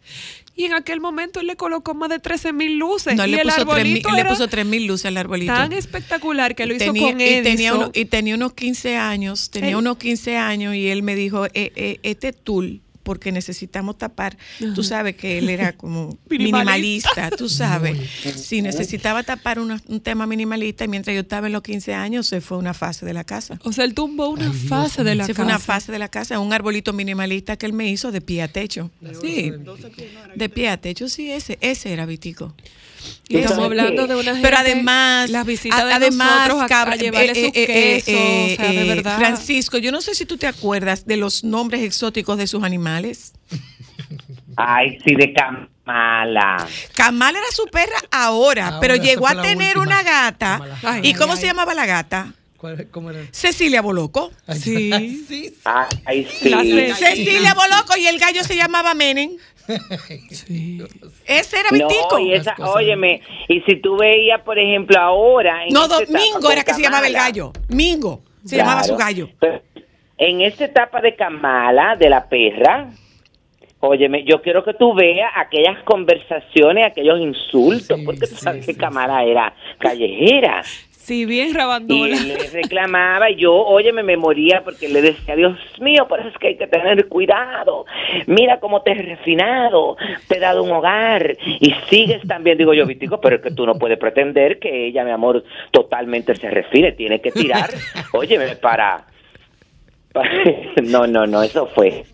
[0.61, 3.17] Y en aquel momento él le colocó más de 13 mil luces.
[3.17, 5.53] No, y le el puso, tres mil, arbolito le puso tres mil luces al arbolito.
[5.55, 7.43] tan espectacular que lo hizo tenía, con y, Edison.
[7.45, 11.15] tenía uno- y tenía unos 15 años, tenía Él- unos 15 años y él me
[11.15, 14.37] dijo, eh, eh, este tul, porque necesitamos tapar,
[14.75, 17.09] tú sabes que él era como Minimalista.
[17.19, 17.97] minimalista, tú sabes,
[18.37, 22.27] sí, necesitaba tapar una- un tema minimalista y mientras yo estaba en los 15 años
[22.27, 23.59] se fue una fase de la casa.
[23.65, 25.43] O sea, él tumbó una fase de la se casa.
[25.43, 28.43] fue una fase de la casa, un arbolito minimalista que él me hizo de pie
[28.43, 28.91] a techo.
[29.21, 29.53] Sí,
[30.35, 32.55] de pie a techo, sí, ese, ese era Vitico.
[33.29, 36.65] Y estamos ¿Sabes hablando de una gente, Pero además, las visitas de además, nosotros a,
[36.65, 39.19] a cabra- llevarle eh, sus eh, eh, quesos, o sea, de verdad.
[39.19, 43.33] Francisco, yo no sé si tú te acuerdas de los nombres exóticos de sus animales.
[44.57, 46.67] Ay, sí, de Kamala.
[46.95, 50.01] Camal era su perra ahora, Ahora, pero llegó a tener última.
[50.01, 50.59] una gata.
[50.59, 50.99] Kamala.
[51.03, 51.39] ¿Y ay, cómo ay.
[51.39, 52.35] se llamaba la gata?
[52.61, 53.21] ¿Cuál- ¿Cómo era?
[53.33, 54.31] Cecilia Boloco.
[54.53, 55.25] Sí.
[55.29, 55.55] sí.
[55.65, 56.51] Ay, sí.
[56.95, 59.31] Cecilia Boloco y el gallo se llamaba Menem.
[60.31, 60.83] Sí.
[61.27, 62.09] Ese era Vitico.
[62.13, 65.65] No, y esa, óyeme, y si tú veías, por ejemplo, ahora...
[65.65, 67.53] En No, Domingo era que se llamaba el gallo.
[67.69, 69.29] Mingo se claro, llamaba su gallo.
[70.19, 72.91] en esta etapa de Kamala, de la perra,
[73.81, 78.67] óyeme, yo quiero que tú veas aquellas conversaciones, aquellos insultos, Sí, porque tú sí, sabes
[78.67, 80.63] que sí, Kamala era callejera.
[81.03, 82.15] Sí, bien Y rabandola.
[82.17, 86.29] él le reclamaba, y yo, óyeme, me moría porque le decía, Dios mío, por eso
[86.29, 87.87] es que hay que tener cuidado.
[88.27, 89.97] Mira cómo te he refinado,
[90.29, 92.59] te he dado un hogar y sigues también.
[92.59, 95.43] Digo yo, Vitico, pero es que tú no puedes pretender que ella, mi amor,
[95.73, 96.93] totalmente se refine.
[96.93, 97.71] Tiene que tirar,
[98.13, 99.07] óyeme, para...
[100.13, 100.31] para-
[100.83, 102.05] No, no, no, eso fue.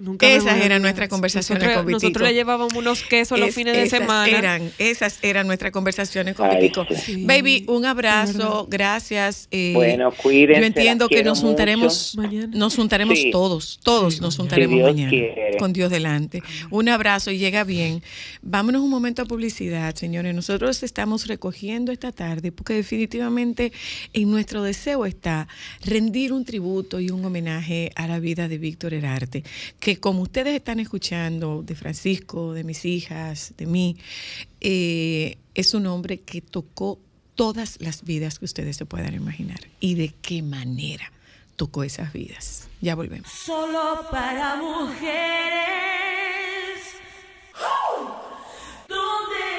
[0.00, 2.06] Nunca Esas eran nuestras conversaciones nosotros, con Vitico.
[2.08, 4.28] Nosotros le llevábamos unos quesos los Es- fines de semana.
[4.38, 6.86] Eran, esas eran nuestras conversaciones con Ay, Vitico.
[6.94, 7.24] sí.
[7.26, 9.46] Baby, un abrazo, gracias.
[9.50, 12.14] eh, Bueno, cuídense, Yo entiendo que nos juntaremos.
[12.16, 12.48] Mañana.
[12.56, 13.30] Nos juntaremos Sí.
[13.30, 15.56] todos, todos nos juntaremos mañana quiere.
[15.58, 16.42] con Dios delante.
[16.70, 18.02] Un abrazo y llega bien.
[18.42, 20.34] Vámonos un momento a publicidad, señores.
[20.34, 23.72] Nosotros estamos recogiendo esta tarde porque definitivamente
[24.14, 25.46] en nuestro deseo está
[25.84, 29.44] rendir un tributo y un homenaje a la vida de Víctor Herarte,
[29.78, 33.96] que como ustedes están escuchando de Francisco, de mis hijas, de mí,
[34.60, 36.98] eh, es un hombre que tocó
[37.34, 39.60] todas las vidas que ustedes se puedan imaginar.
[39.80, 41.10] ¿Y de qué manera
[41.56, 42.68] tocó esas vidas?
[42.80, 43.30] Ya volvemos.
[43.30, 45.10] Solo para mujeres.
[48.88, 49.49] ¿Dónde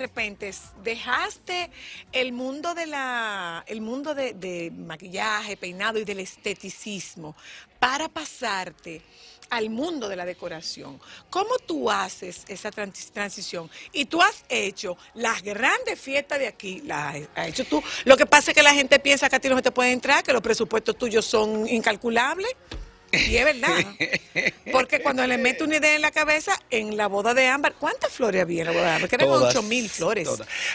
[0.00, 1.70] repente dejaste
[2.12, 7.36] el mundo de la, el mundo de, maquillaje, peinado y del esteticismo
[7.78, 9.00] para pasarte
[9.50, 11.00] al mundo de la decoración.
[11.28, 13.70] ¿Cómo tú haces esa trans- transición?
[13.92, 17.82] Y tú has hecho las grandes fiestas de aquí, las has hecho tú.
[18.04, 20.22] Lo que pasa es que la gente piensa que a ti no te puede entrar,
[20.22, 22.50] que los presupuestos tuyos son incalculables.
[23.12, 23.84] Y es verdad.
[24.72, 28.12] Porque cuando le mete una idea en la cabeza, en la boda de Ámbar, ¿cuántas
[28.12, 29.08] flores había en la boda de Ámbar?
[29.08, 30.28] Que eran Todas, 8 mil flores.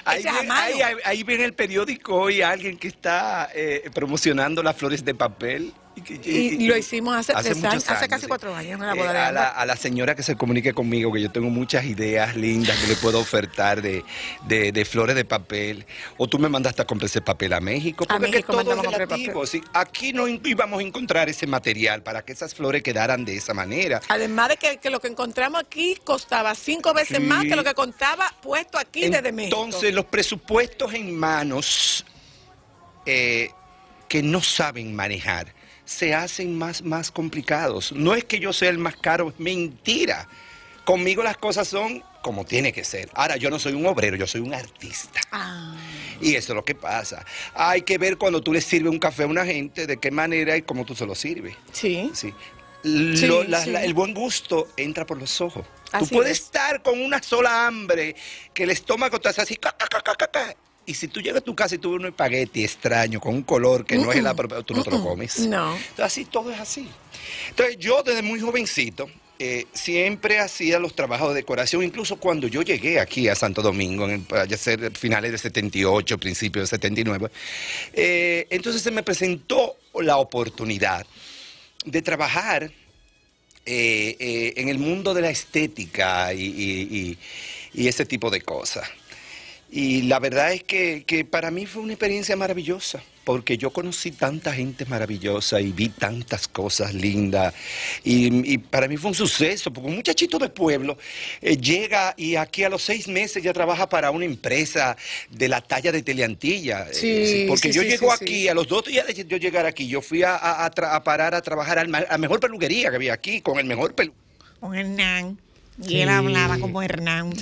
[0.04, 4.76] Ahí, viene- ahí- ahí- ahí viene el periódico hoy alguien que está eh, promocionando las
[4.76, 5.74] flores de papel.
[5.96, 9.14] Y, lo hicimos hace tres muchos años, hace casi cuatro años en la Eh, boda
[9.14, 12.78] de a, la, a señora que se comunique conmigo, que yo tengo muchas ideas lindas
[12.80, 14.04] que le puedo ofertar de,
[14.48, 15.86] de- de flores de papel.
[16.18, 18.04] O tú me mandaste a comprar ese papel a México.
[18.04, 19.46] A Porque que México todo es a relativo.
[19.46, 19.62] sí.
[19.74, 24.02] Aquí no íbamos a encontrar ese material para que esas flores quedaran de esa manera.
[24.10, 27.24] Además de que, que lo que encontramos aquí costaba cinco veces Sí.
[27.24, 29.64] más que lo que contaba puesto aquí desde México.
[29.64, 32.06] Entonces, los presupuestos en manos
[33.06, 33.50] eh,
[34.10, 35.54] que no saben manejar
[35.86, 37.92] se hacen más, más complicados.
[37.94, 40.28] No es que yo sea el más caro, es mentira.
[40.84, 43.10] Conmigo las cosas son como tiene que ser.
[43.14, 45.22] Ahora, yo no soy un obrero, yo soy un artista.
[45.32, 45.76] Ah.
[46.22, 47.24] Y eso es lo que pasa.
[47.54, 50.58] Hay que ver cuando tú le sirves un café a una gente, de qué manera
[50.58, 51.56] y cómo tú se lo sirves.
[51.72, 52.10] Sí.
[52.14, 52.34] Sí.
[52.84, 53.72] Sí, Lo- la- sí.
[53.72, 55.66] la- el buen gusto entra por los ojos.
[55.92, 56.46] Así tú puedes es.
[56.46, 58.16] estar con una sola hambre,
[58.54, 60.56] que el estómago te hace así, ca, ca, ca, ca, ca, ca,
[60.86, 63.44] y si tú llegas a tu casa y tú ves un espagueti extraño con un
[63.44, 65.40] color que no es el apropiado, tú no te lo comes.
[65.40, 65.74] No.
[65.76, 66.88] Entonces, así todo es así.
[67.50, 69.10] Entonces, yo desde muy jovencito
[69.40, 74.10] eh, siempre hacía los trabajos de decoración, incluso cuando yo llegué aquí a Santo Domingo,
[74.10, 77.30] en el, ser finales de 78, principios de 79,
[77.94, 81.06] eh, entonces se me presentó la oportunidad
[81.86, 82.72] de trabajar
[83.68, 87.18] eh, eh, en el mundo de la estética y, y- y-
[87.74, 88.88] y ese tipo de cosas.
[89.78, 94.12] Y la verdad es que, que para mí fue una experiencia maravillosa, porque yo conocí
[94.12, 97.54] tanta gente maravillosa y vi tantas cosas lindas.
[98.02, 100.98] Y, y para mí fue un suceso, porque un muchachito de pueblo
[101.42, 104.96] eh, llega y aquí a los seis meses ya trabaja para una empresa
[105.30, 106.88] de la talla de Teleantilla.
[106.90, 108.48] eh, Sí, porque sí, yo sí, llego sí, aquí, sí.
[108.48, 111.04] a los dos días de yo llegar aquí, yo fui a, a- a tra- a
[111.04, 114.14] parar a trabajar a la mejor peluquería que había aquí, con el mejor pelu
[114.62, 115.38] Con Hernán.
[115.84, 116.00] Y Sí.
[116.02, 117.34] él hablaba como Hernán.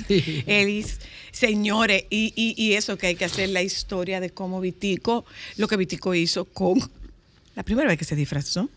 [0.46, 5.24] Elis, señores, y, y, y eso que hay que hacer la historia de cómo Vitico,
[5.56, 6.78] lo que Vitico hizo con
[7.54, 8.68] la primera vez que se disfrazó.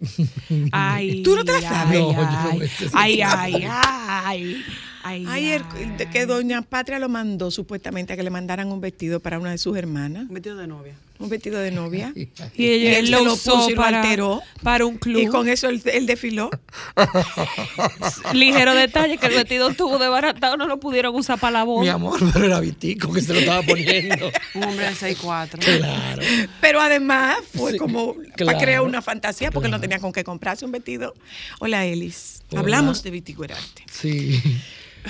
[0.72, 2.00] Ay, ¿Tú no te la sabes?
[2.00, 2.50] No, yo no
[2.94, 4.64] Ay, ay, ay, ay,
[5.04, 5.26] ay.
[5.28, 6.06] Ayer ay.
[6.10, 9.58] que doña Patria lo mandó supuestamente a que le mandaran un vestido para una de
[9.58, 10.94] sus hermanas, Un vestido de novia.
[11.18, 12.12] Un vestido de novia.
[12.14, 14.42] Y Y ella él lo se lo usó puso y lo para, alteró.
[14.62, 15.20] para un club.
[15.22, 16.50] Y con eso él, él desfiló.
[18.32, 21.82] Ligero detalle que el vestido estuvo desbaratado, no lo pudieron usar para la boda.
[21.82, 24.30] Mi amor, pero era Vitico que se lo estaba poniendo.
[24.54, 25.58] Un hombre de 6'4".
[25.58, 26.22] Claro.
[26.60, 28.46] Pero además fue Sí, como claro.
[28.46, 31.14] para crear una fantasía porque no tenía con qué comprarse un vestido.
[31.60, 32.42] Hola, Elis.
[32.50, 32.60] Hola.
[32.60, 33.84] Hablamos de Vitico Herarte.
[33.90, 34.40] Sí.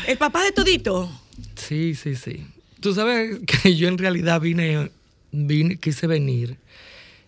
[0.07, 1.11] El papá de Todito.
[1.57, 2.47] Sí, sí, sí.
[2.81, 4.91] Tú sabes que yo en realidad vine,
[5.35, 6.59] vine quise venir.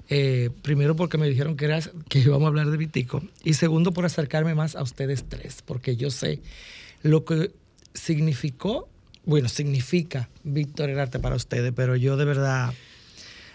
[0.09, 3.23] eh, primero porque me dijeron que, era, que íbamos a hablar de Vitico.
[3.43, 5.63] Y segundo por acercarme más a ustedes tres.
[5.65, 6.41] Porque yo sé
[7.03, 7.51] lo que
[7.93, 8.89] significó
[9.27, 12.73] bueno, significa Víctor Herarte para ustedes, pero yo de verdad,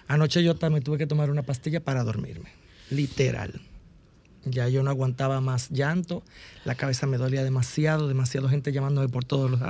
[0.09, 2.49] anoche yo también tuve que tomar una pastilla para dormirme,
[2.89, 3.61] literal.
[4.43, 6.23] Ya yo no aguantaba más llanto,
[6.65, 9.61] la cabeza me dolía demasiado, demasiado gente llamándome por todos, los,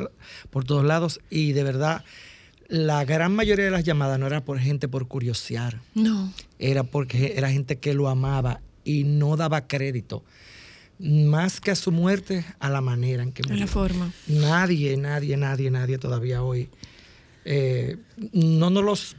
[0.50, 2.04] por todos lados y de verdad
[2.72, 6.32] la gran mayoría de las llamadas no era por gente por curiosear, No.
[6.58, 10.24] era porque era gente que lo amaba y no daba crédito,
[11.00, 13.60] más que a su muerte, a la manera en que murió.
[13.60, 14.14] la forma.
[14.28, 16.70] Nadie, nadie, nadie, nadie todavía hoy.
[17.44, 17.98] eh,
[18.34, 19.16] no nos los,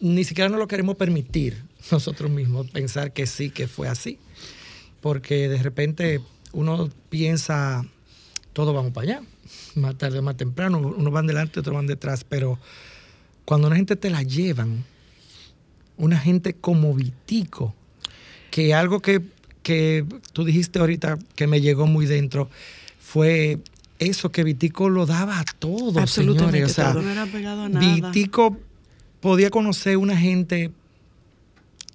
[0.00, 1.62] ni siquiera nos lo queremos permitir
[1.92, 4.18] nosotros mismos, pensar que sí, que fue así.
[5.00, 6.20] Porque de repente
[6.52, 7.84] uno piensa,
[8.52, 9.22] todos vamos para allá,
[9.74, 12.58] más tarde o más temprano, unos van delante, otros van detrás, pero
[13.44, 14.84] cuando una gente te la llevan,
[15.96, 17.74] una gente como Vitico,
[18.50, 19.22] que algo que,
[19.62, 22.50] que tú dijiste ahorita que me llegó muy dentro
[23.00, 23.60] fue
[23.98, 26.70] eso que Vitico lo daba a todos, Absolutamente señores.
[26.70, 27.02] O sea, todo.
[27.02, 28.10] No era pegado a nada.
[28.10, 28.58] Vitico
[29.20, 30.70] podía conocer una gente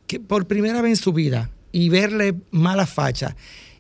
[0.08, 3.36] que por primera vez en su vida y verle mala facha.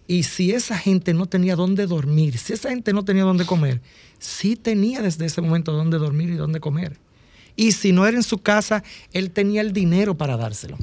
[0.07, 3.81] Y si esa gente no tenía dónde dormir, si esa gente no tenía dónde comer,
[4.19, 6.97] sí tenía desde ese momento dónde dormir y dónde comer.
[7.57, 10.77] Y si no era en su casa, él tenía el dinero para dárselo.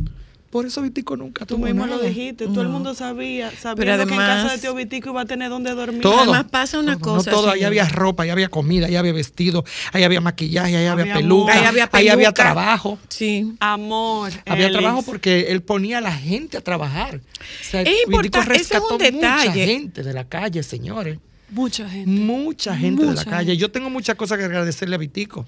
[0.55, 1.99] Por eso Vitico nunca Tú tuvo mismo nada.
[1.99, 5.25] lo dijiste, todo el mundo sabía, Pero que en casa de Tío Vitico iba a
[5.25, 6.01] tener donde dormir.
[6.01, 6.21] Todo.
[6.21, 9.13] Además pasa una Todo, cosa, No todo, ahí había ropa, ahí había comida, ahí había
[9.13, 11.53] vestido, ahí había maquillaje, ahí había, Había peluca.
[11.55, 12.33] Ahí había ahí había peluca.
[12.35, 12.99] trabajo.
[13.09, 13.53] Sí.
[13.59, 14.31] Amor.
[14.47, 14.79] Había Elis.
[14.79, 17.17] trabajo porque él ponía a la gente a trabajar.
[17.17, 19.49] O sea, Es Vitico importante, ese es un detalle.
[19.49, 21.19] mucha gente de la calle, señores.
[21.51, 22.09] Mucha gente.
[22.13, 23.47] Mucha gente de la calle.
[23.47, 23.57] gente.
[23.57, 25.47] Yo tengo muchas cosas que agradecerle a Vitico,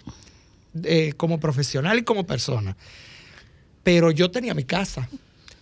[0.83, 2.77] eh, como profesional y como persona.
[3.87, 5.09] Pero yo tenía mi casa.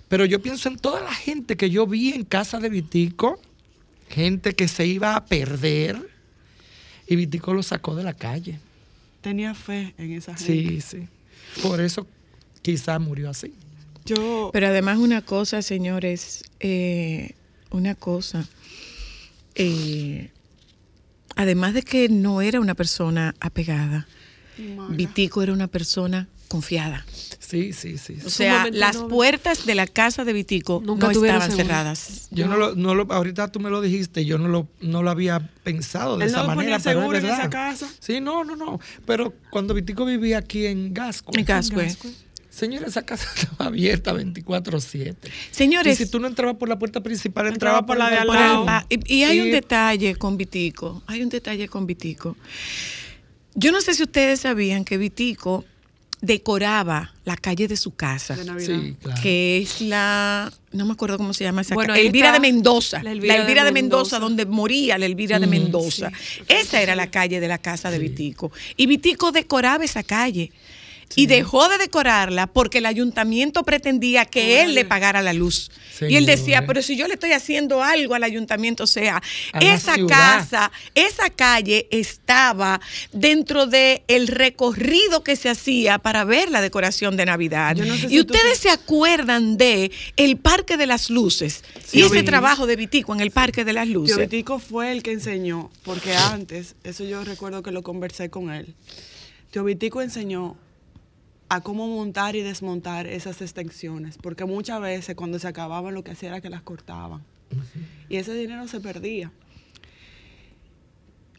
[0.09, 3.39] Pero yo pienso en toda la gente que yo vi en casa de Vitico,
[4.09, 5.99] gente que se iba a perder,
[7.07, 8.59] y Vitico lo sacó de la calle.
[9.21, 10.81] Tenía fe en esa gente.
[10.81, 11.09] Sí, sí.
[11.61, 12.07] Por eso
[12.63, 13.53] quizás murió así.
[14.07, 17.35] Yo, Pero además una cosa, señores, eh,
[17.71, 18.49] una cosa.
[19.55, 20.31] eh,
[21.37, 24.09] además de que no era una persona apegada,
[24.57, 27.05] Mara, Vitico era una persona confiada.
[27.39, 28.17] Sí, sí, sí.
[28.25, 31.75] O sea, las puertas de la casa de Vitico Nunca no tuvieron estaban seguro.
[31.75, 32.29] cerradas.
[32.31, 35.11] Yo no lo, no lo, ahorita tú me lo dijiste, yo no lo, no lo
[35.11, 37.39] había pensado de Él esa no manera, ponía pero es seguro en verdad.
[37.41, 37.89] esa casa.
[38.01, 38.81] Sí, no, no, no.
[39.07, 41.95] Pero cuando Vitico vivía aquí en Gasco, En Gascue.
[42.51, 45.15] señora, esa casa estaba abierta 24/7.
[45.25, 48.17] Y Señores, si tú no entrabas por la puerta principal, Entraba entraba por la de
[48.19, 48.87] al lado.
[48.89, 52.37] y, y hay un Y- detalle con Vitico, hay un detalle con Vitico.
[53.55, 55.65] Yo no sé si ustedes sabían que Vitico
[56.25, 58.35] decoraba la calle de su casa.
[58.37, 58.81] de Navidad.
[58.83, 59.21] Sí, claro.
[59.23, 62.41] que es la, no me acuerdo cómo se llama esa Bueno, ca- ahí Elvira de
[62.41, 62.99] Mendoza.
[62.99, 64.19] la La Elvira de de, Mendoza, Mendoza.
[64.19, 66.11] donde moría la Elvira de Mendoza.
[66.49, 68.51] Esa era la calle de la casa de Vitico.
[68.77, 70.51] Y Vitico decoraba esa calle.
[71.17, 75.71] Y dejó de decorarla porque el ayuntamiento pretendía que él le pagara la luz.
[76.09, 79.23] Y él decía, pero si yo le estoy haciendo algo al ayuntamiento, o sea,
[79.53, 82.81] A esa casa, esa calle estaba
[83.13, 87.77] dentro del el recorrido que se hacía para ver la decoración de Navidad.
[87.77, 91.63] Yo no sé y si ustedes te- se acuerdan de el Parque de las Luces
[91.85, 94.17] Sí, y ese trabajo de Vitico en el Parque de las Luces.
[94.17, 98.75] Vitico fue el que enseñó, porque antes, eso yo recuerdo que lo conversé con él.
[99.51, 100.57] Tío Vitico enseñó
[101.55, 106.13] a cómo montar y desmontar esas extensiones, porque muchas veces cuando se acababan lo que
[106.13, 107.23] hacía era que las cortaban.
[108.09, 109.31] Y ese dinero se perdía.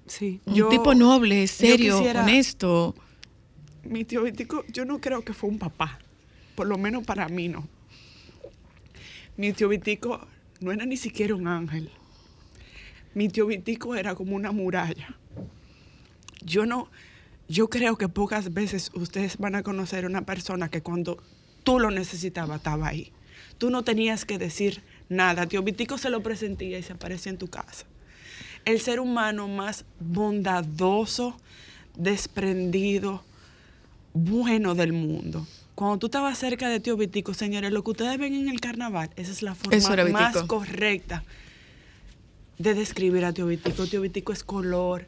[0.07, 0.39] Sí.
[0.45, 2.95] Un Yo- tipo noble, serio, quisiera- honesto.
[3.83, 5.99] Mi tío Vitico, yo no creo que fue un papá,
[6.55, 7.67] por lo menos para mí no.
[9.37, 10.25] Mi tío Vitico
[10.59, 11.89] no era ni siquiera un ángel.
[13.13, 15.15] Mi tío Vitico era como una muralla.
[16.43, 16.89] Yo no,
[17.47, 21.21] yo creo que pocas veces ustedes van a conocer una persona que cuando
[21.63, 23.11] tú lo necesitabas estaba ahí.
[23.57, 25.45] Tú no tenías que decir nada.
[25.47, 27.85] Tío Vitico se lo presentía y se aparecía en tu casa.
[28.65, 31.37] El ser humano más bondadoso,
[31.95, 33.23] desprendido,
[34.13, 35.45] bueno del mundo.
[35.75, 39.09] Cuando tú estabas cerca de Tío Vitico, señores, lo que ustedes ven en el carnaval,
[39.17, 41.23] esa es la forma más correcta
[42.57, 43.85] de describir a Tío Vitico.
[43.85, 45.05] Tío Vitico es color.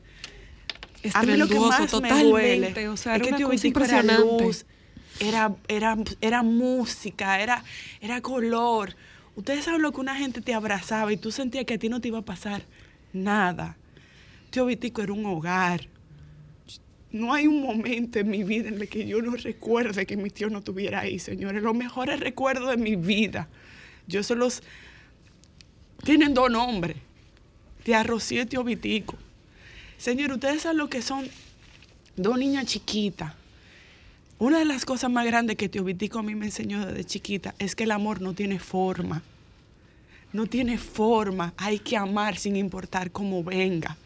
[1.15, 4.43] Me totalmente, o sea, es era que una Tío cosa Vitico era impresionante.
[4.43, 4.65] luz,
[5.19, 7.63] era, era, era música, era,
[8.01, 8.95] era color.
[9.35, 12.01] Ustedes saben lo que una gente te abrazaba y tú sentías que a ti no
[12.01, 12.63] te iba a pasar
[13.13, 13.77] nada.
[14.49, 15.87] Tío Vitico era un hogar.
[17.11, 20.29] No hay un momento en mi vida en el que yo no recuerde que mi
[20.29, 21.63] tío no estuviera ahí, señores.
[21.63, 23.47] Los mejores recuerdos de mi vida.
[24.07, 24.61] Yo se los...
[26.03, 26.97] Tienen dos nombres.
[27.83, 29.17] Tía Rocío y tío Vitico.
[29.97, 31.27] Señor, ustedes saben lo que son
[32.15, 33.33] dos niñas chiquitas.
[34.39, 37.55] Una de las cosas más grandes que Tío Vitico a mí me enseñó desde chiquita
[37.57, 39.23] es que el amor no tiene forma.
[40.31, 41.53] No tiene forma.
[41.57, 43.97] Hay que amar sin importar cómo venga.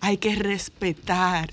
[0.00, 1.50] Hay que respetar.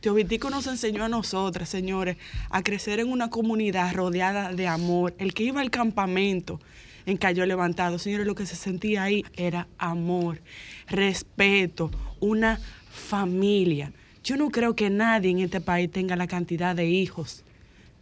[0.00, 2.18] Tío Vitico nos enseñó a nosotras, señores,
[2.50, 5.14] a crecer en una comunidad rodeada de amor.
[5.16, 6.60] El que iba al campamento
[7.06, 10.42] en Cayo Levantado, señores, lo que se sentía ahí era amor,
[10.88, 11.90] respeto,
[12.20, 12.60] una
[12.96, 13.92] familia.
[14.24, 17.44] Yo no creo que nadie en este país tenga la cantidad de hijos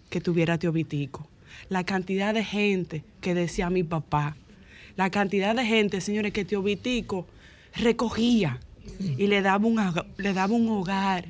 [0.09, 1.29] que tuviera Tío Vitico.
[1.69, 4.37] La cantidad de gente que decía mi papá.
[4.97, 7.27] La cantidad de gente, señores, que Tío Vitico
[7.75, 8.61] recogía
[9.01, 9.79] y le daba un,
[10.17, 11.27] le daba un hogar.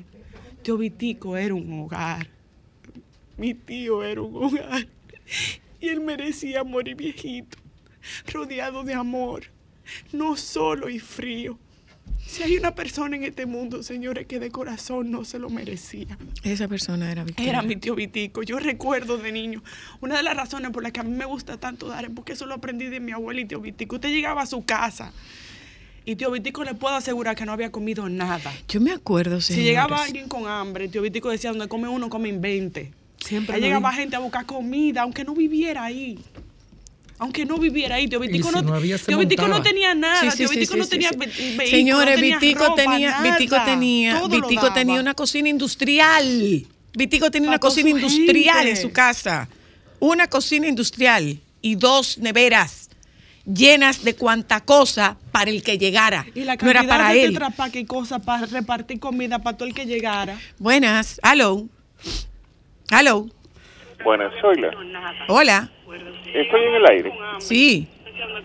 [0.61, 2.29] Tío Vitico era un hogar.
[3.37, 4.87] Mi tío era un hogar.
[5.81, 7.57] Y él merecía morir viejito,
[8.31, 9.43] rodeado de amor,
[10.13, 11.59] no solo y frío.
[12.27, 16.17] Si hay una persona en este mundo, señores, que de corazón no se lo merecía,
[16.43, 17.49] Esa persona era Victoria.
[17.51, 18.43] era mi tío Vitico.
[18.43, 19.63] Yo recuerdo de niño,
[20.01, 22.33] una de las razones por las que a mí me gusta tanto dar es porque
[22.33, 23.95] eso lo aprendí de mi abuela y tío Vitico.
[23.95, 25.13] Usted llegaba a su casa
[26.03, 28.51] y tío Vitico le puedo asegurar que no había comido nada.
[28.67, 29.65] Yo me acuerdo, Si señores.
[29.69, 32.91] llegaba alguien con hambre, tío Vitico decía, donde come uno, comen 20.
[33.19, 36.19] Siempre Ahí llegaba gente a buscar comida, aunque no viviera ahí.
[37.17, 39.63] Aunque no viviera ahí, tío Vitico, si no, no había, se tío Vitico no montaba.
[39.63, 41.15] tenía nada, Sí, sí, tío sí, Vitico sí, no sí, tenía sí.
[41.17, 43.65] ve- vehículo, Señores, no tenía Vitico ropa, tenía, Vitico nada.
[43.65, 45.01] tenía, Todo lo Vitico tenía daba.
[45.01, 46.65] una cocina industrial.
[46.93, 48.69] Vitico tenía una cocina industrial gente.
[48.71, 49.47] en su casa.
[49.99, 52.89] Una cocina industrial y dos neveras
[53.45, 56.25] llenas de cuanta cosa para el que llegara.
[56.35, 57.39] Y la no era para de él.
[57.73, 60.37] Y cosas para repartir comida para todo el que llegara.
[60.59, 61.19] Buenas.
[61.23, 61.65] Hello.
[62.91, 63.27] Hello.
[64.03, 64.69] Buenas, soy la.
[65.27, 65.71] Hola.
[66.33, 67.13] Estoy en el aire.
[67.39, 67.87] Sí.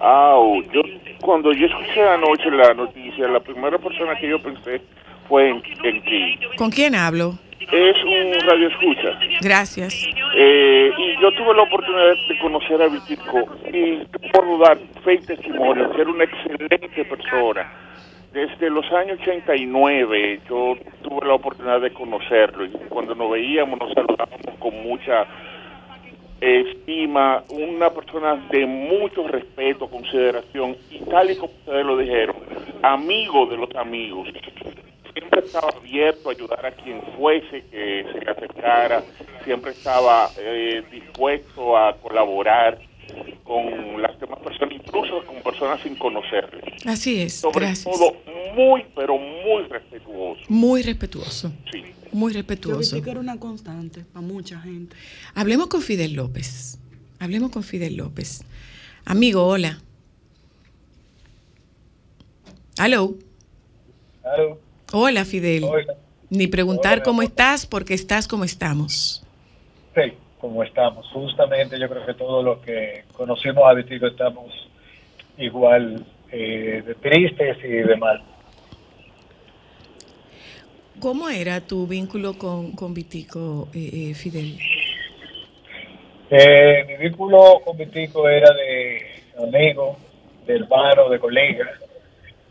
[0.01, 0.36] Ah,
[0.72, 0.82] yo
[1.20, 4.80] cuando yo escuché anoche la noticia, la primera persona que yo pensé
[5.28, 6.38] fue en, en ti.
[6.57, 7.38] ¿Con quién hablo?
[7.61, 9.18] Es un radio escucha.
[9.43, 10.09] Gracias.
[10.34, 13.99] Eh, y yo tuve la oportunidad de conocer a Vitico y
[14.32, 17.72] puedo dar fe y testimonio que era una excelente persona.
[18.32, 23.93] Desde los años 89 yo tuve la oportunidad de conocerlo y cuando nos veíamos nos
[23.93, 25.26] saludábamos con mucha
[26.41, 32.36] estima, una persona de mucho respeto, consideración y tal y como ustedes lo dijeron,
[32.82, 34.28] amigo de los amigos.
[35.12, 39.03] Siempre estaba abierto a ayudar a quien fuese que se le acercara,
[39.45, 42.78] siempre estaba eh, dispuesto a colaborar
[43.45, 46.62] con las demás personas, incluso con personas sin conocerle.
[46.86, 47.41] Así es.
[47.41, 47.84] Sobre Gracias.
[47.84, 48.16] todo
[48.55, 50.43] muy, pero muy respetuoso.
[50.49, 51.53] Muy respetuoso.
[51.72, 51.84] Sí.
[52.12, 52.96] Muy respetuoso.
[52.96, 54.96] Vitico era una constante para mucha gente.
[55.34, 56.78] Hablemos con Fidel López.
[57.18, 58.42] Hablemos con Fidel López.
[59.04, 59.78] Amigo, hola.
[62.78, 63.14] Aló.
[64.92, 65.64] Hola, Fidel.
[65.64, 65.94] Hola.
[66.30, 69.24] Ni preguntar Hola, cómo estás porque estás como estamos.
[69.94, 71.06] Sí, como estamos.
[71.12, 74.52] Justamente yo creo que todos los que conocimos a Vitico estamos
[75.38, 78.22] igual eh, de tristes y de mal.
[81.01, 84.59] ¿Cómo era tu vínculo con, con Vitico, eh, eh, Fidel?
[86.30, 89.01] Eh, mi vínculo con Vitico era de
[89.42, 89.96] amigo,
[90.46, 91.70] de hermano, de colega.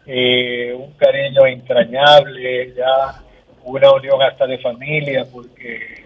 [0.07, 3.21] Eh, un cariño entrañable, ya
[3.65, 6.05] una unión hasta de familia, porque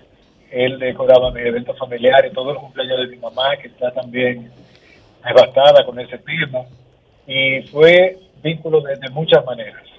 [0.52, 4.52] él decoraba mis eventos familiares, todo el cumpleaños de mi mamá, que está también
[5.26, 6.60] devastada con ese tema.
[7.26, 9.93] Y fue vínculo de, de muchas maneras.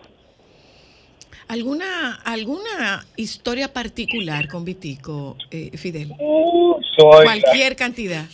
[1.49, 6.12] ¿Alguna, alguna historia particular con Vitico, eh, Fidel?
[6.18, 8.24] Uh, soy la- Cualquier cantidad.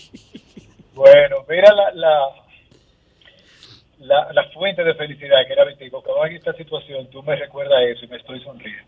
[0.95, 2.29] Bueno, mira la, la,
[3.99, 7.83] la, la fuente de felicidad que era Vitico, que en esta situación tú me recuerdas
[7.85, 8.85] eso y me estoy sonriendo.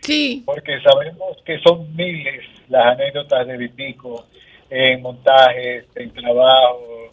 [0.00, 0.42] Sí.
[0.44, 4.26] Porque sabemos que son miles las anécdotas de Vitico
[4.70, 7.12] en montajes, en trabajo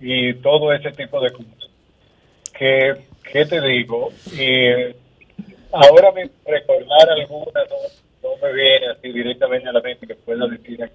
[0.00, 1.70] y todo ese tipo de cosas.
[2.56, 2.94] Que,
[3.32, 4.12] ¿Qué te digo?
[4.36, 4.94] Eh,
[5.72, 10.46] ahora me recordar alguna no, no me viene así directamente a la mente que pueda
[10.46, 10.94] decir aquí.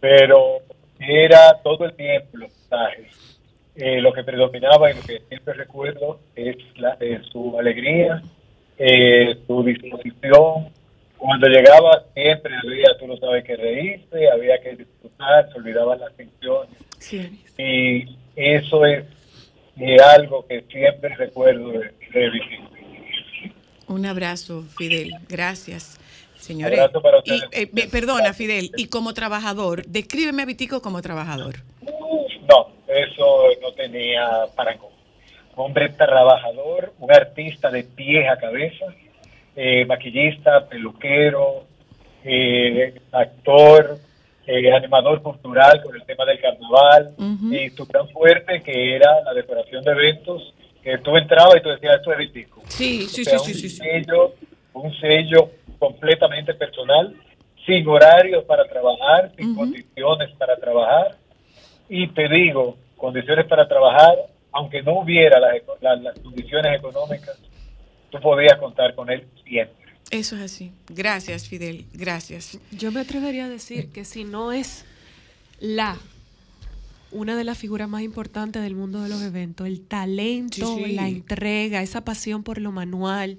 [0.00, 0.60] Pero
[0.98, 3.30] era todo el tiempo los mensajes.
[3.76, 8.20] Eh, lo que predominaba y lo que siempre recuerdo es la, eh, su alegría,
[8.78, 10.68] eh, su disposición.
[11.16, 16.14] Cuando llegaba siempre había, tú lo sabes, que reírse, había que disfrutar, se olvidaban las
[16.14, 16.76] tensiones.
[16.98, 17.42] Sí.
[17.58, 19.04] Y eso es
[20.14, 22.30] algo que siempre recuerdo de, de.
[23.90, 25.14] Un abrazo, Fidel.
[25.28, 25.98] Gracias.
[26.36, 31.56] Señores, Abrazo para y, eh, perdona, Fidel, y como trabajador, descríbeme a Vitico como trabajador.
[32.48, 34.92] No, eso no tenía parangón.
[35.56, 38.86] Hombre trabajador, un artista de pies a cabeza,
[39.56, 41.64] eh, maquillista, peluquero,
[42.24, 43.98] eh, actor,
[44.46, 47.14] eh, animador cultural con el tema del carnaval
[47.52, 51.68] y su gran fuerte que era la decoración de eventos, que tú entrabas y tú
[51.70, 52.62] decías, esto es Vitico.
[52.68, 53.76] Sí, sí, O sea, sí, sí, un sí, sí.
[53.76, 54.34] sello,
[54.72, 57.14] un sello completamente personal,
[57.66, 61.16] sin horarios para trabajar, sin condiciones para trabajar.
[61.88, 64.14] Y te digo, condiciones para trabajar,
[64.52, 67.36] aunque no hubiera las, eco- la- las condiciones económicas,
[68.10, 69.76] tú podías contar con él siempre.
[70.10, 70.72] Eso es así.
[70.88, 71.84] Gracias, Fidel.
[71.92, 72.58] Gracias.
[72.72, 74.84] Yo me atrevería a decir que si no es
[75.60, 75.96] la
[77.12, 80.92] una de las figuras más importantes del mundo de los eventos, el talento, Sí, sí.
[80.92, 83.38] la entrega, esa pasión por lo manual.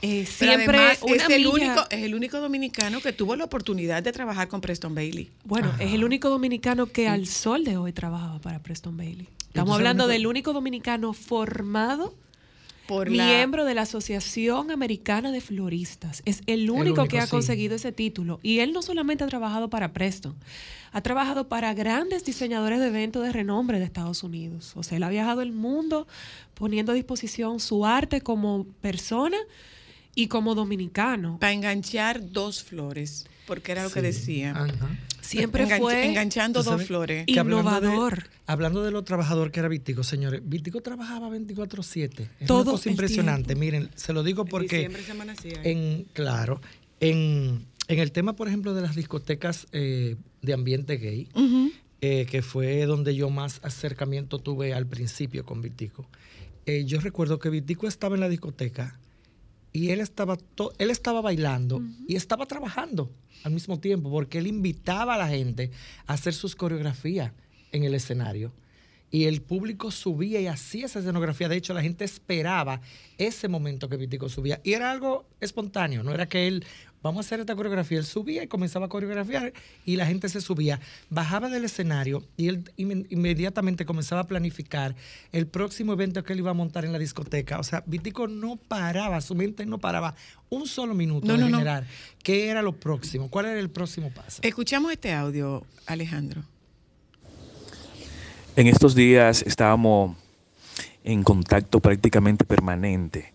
[0.00, 3.44] eh, siempre además, una es, el milla- único, es el único dominicano que tuvo la
[3.44, 5.28] oportunidad de trabajar con Preston Bailey.
[5.44, 9.28] Bueno, es el único dominicano que al sol de hoy trabajaba para Preston Bailey.
[9.48, 12.14] Estamos hablando del único dominicano formado
[12.88, 16.22] Por la- miembro de la Asociación Americana de Floristas.
[16.24, 17.30] Es el único, único, que ha sí.
[17.30, 18.40] conseguido ese título.
[18.42, 20.34] Y él no solamente ha trabajado para Preston,
[20.90, 24.72] ha trabajado para grandes diseñadores de eventos de renombre de Estados Unidos.
[24.74, 26.06] O sea, él ha viajado el mundo
[26.54, 29.36] poniendo a disposición su arte como persona
[30.18, 31.38] y como dominicano.
[31.40, 34.50] Para enganchar dos flores, porque era lo que decía.
[34.50, 34.88] Ajá.
[35.20, 37.24] Siempre Enganch- fue enganchando ¿Tú dos flores.
[37.26, 38.24] que hablando de- innovador.
[38.46, 42.28] Hablando de lo trabajador que era Vitico, señores, Vitico trabajaba 24/7.
[42.40, 43.54] Es Todo una cosa impresionante.
[43.54, 45.60] Miren, se lo digo porque diciembre se amanecía.
[45.62, 46.60] en claro,
[47.00, 51.28] en, en el tema, por ejemplo, de las discotecas eh, de ambiente gay,
[52.00, 56.08] eh, que fue donde yo más acercamiento tuve al principio con Vitico.
[56.66, 58.98] eh, yo recuerdo que Vitico estaba en la discoteca
[59.72, 63.10] y él estaba, to- él estaba bailando y estaba trabajando
[63.44, 65.70] al mismo tiempo porque él invitaba a la gente
[66.06, 67.32] a hacer sus coreografías
[67.72, 68.52] en el escenario.
[69.10, 71.48] Y el público subía y hacía esa escenografía.
[71.48, 72.80] De hecho, la gente esperaba
[73.16, 74.60] ese momento que Vitico subía.
[74.64, 76.62] Y era algo espontáneo, no era que él,
[77.02, 77.96] vamos a hacer esta coreografía.
[77.98, 79.54] Él subía y comenzaba a coreografiar
[79.86, 80.78] y la gente se subía.
[81.08, 84.94] Bajaba del escenario y él inme- inmediatamente comenzaba a planificar
[85.32, 87.58] el próximo evento que él iba a montar en la discoteca.
[87.58, 90.14] O sea, Vitico no paraba, su mente no paraba
[90.50, 91.58] un solo minuto No, de no, no.
[91.58, 91.86] generar.
[92.22, 93.30] ¿Qué era lo próximo?
[93.30, 94.40] ¿Cuál era el próximo paso?
[94.42, 96.42] Escuchamos este audio, Alejandro.
[98.58, 100.16] En estos días estábamos
[101.04, 103.32] en contacto prácticamente permanente.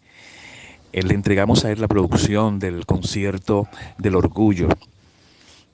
[0.91, 4.67] Eh, Le entregamos a él la producción del concierto del orgullo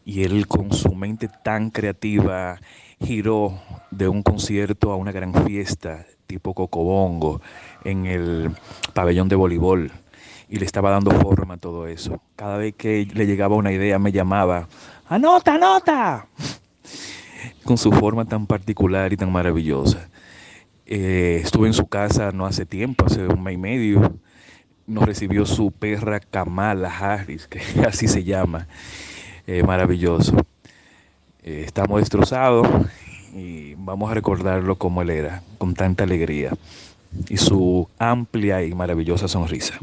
[0.05, 2.59] y él con su mente tan creativa
[3.03, 7.41] giró de un concierto a una gran fiesta tipo cocobongo
[7.83, 8.51] en el
[8.93, 9.91] pabellón de voleibol
[10.47, 12.21] y le estaba dando forma a todo eso.
[12.35, 14.67] Cada vez que le llegaba una idea me llamaba,
[15.07, 16.27] anota, anota
[17.69, 20.09] con su forma tan particular y tan maravillosa.
[20.87, 24.19] Eh, estuve en su casa no hace tiempo, hace un mes y medio.
[24.87, 28.67] Nos recibió su perra Kamala Harris, que así se llama.
[29.45, 30.35] Eh, maravilloso.
[31.43, 32.67] Eh, estamos destrozados
[33.35, 36.53] y vamos a recordarlo como él era, con tanta alegría
[37.29, 39.77] y su amplia y maravillosa sonrisa.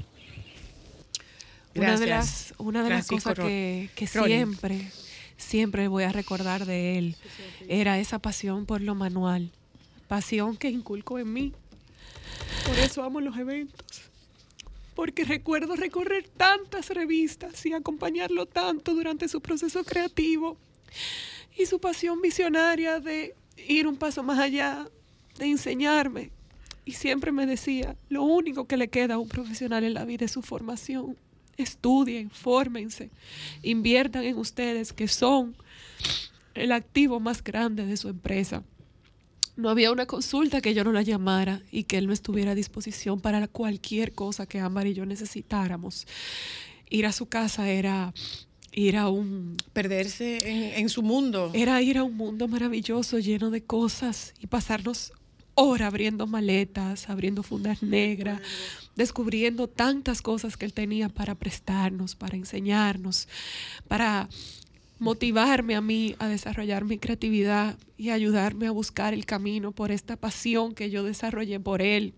[1.76, 4.90] Una de las, una de las cosas que, siempre,
[5.36, 7.16] siempre voy a recordar de él
[7.68, 9.50] era esa pasión por lo manual.
[10.08, 11.52] Pasión que inculcó en mí.
[12.66, 14.02] Por eso amo los eventos.
[14.94, 20.56] Porque recuerdo recorrer tantas revistas y acompañarlo tanto durante su proceso creativo.
[21.58, 23.34] Y su pasión visionaria de
[23.68, 24.88] ir un paso más allá,
[25.38, 26.30] de enseñarme.
[26.84, 30.24] Y siempre me decía, lo único que le queda a un profesional en la vida
[30.24, 31.16] es su formación.
[31.56, 33.10] Estudien, fórmense,
[33.62, 35.56] inviertan en ustedes que son
[36.54, 38.62] el activo más grande de su empresa.
[39.56, 42.54] No había una consulta que yo no la llamara y que él no estuviera a
[42.54, 46.06] disposición para cualquier cosa que Ámbar y yo necesitáramos.
[46.90, 48.12] Ir a su casa era
[48.72, 51.50] ir a un Perderse en, en su mundo.
[51.54, 55.12] era ir a un mundo maravilloso lleno de cosas y pasarnos
[55.56, 58.40] horas abriendo maletas, abriendo fundas negras,
[58.94, 63.26] descubriendo tantas cosas que él tenía para prestarnos, para enseñarnos,
[63.88, 64.28] para
[64.98, 70.16] motivarme a mí a desarrollar mi creatividad y ayudarme a buscar el camino por esta
[70.16, 72.12] pasión que yo desarrollé por él.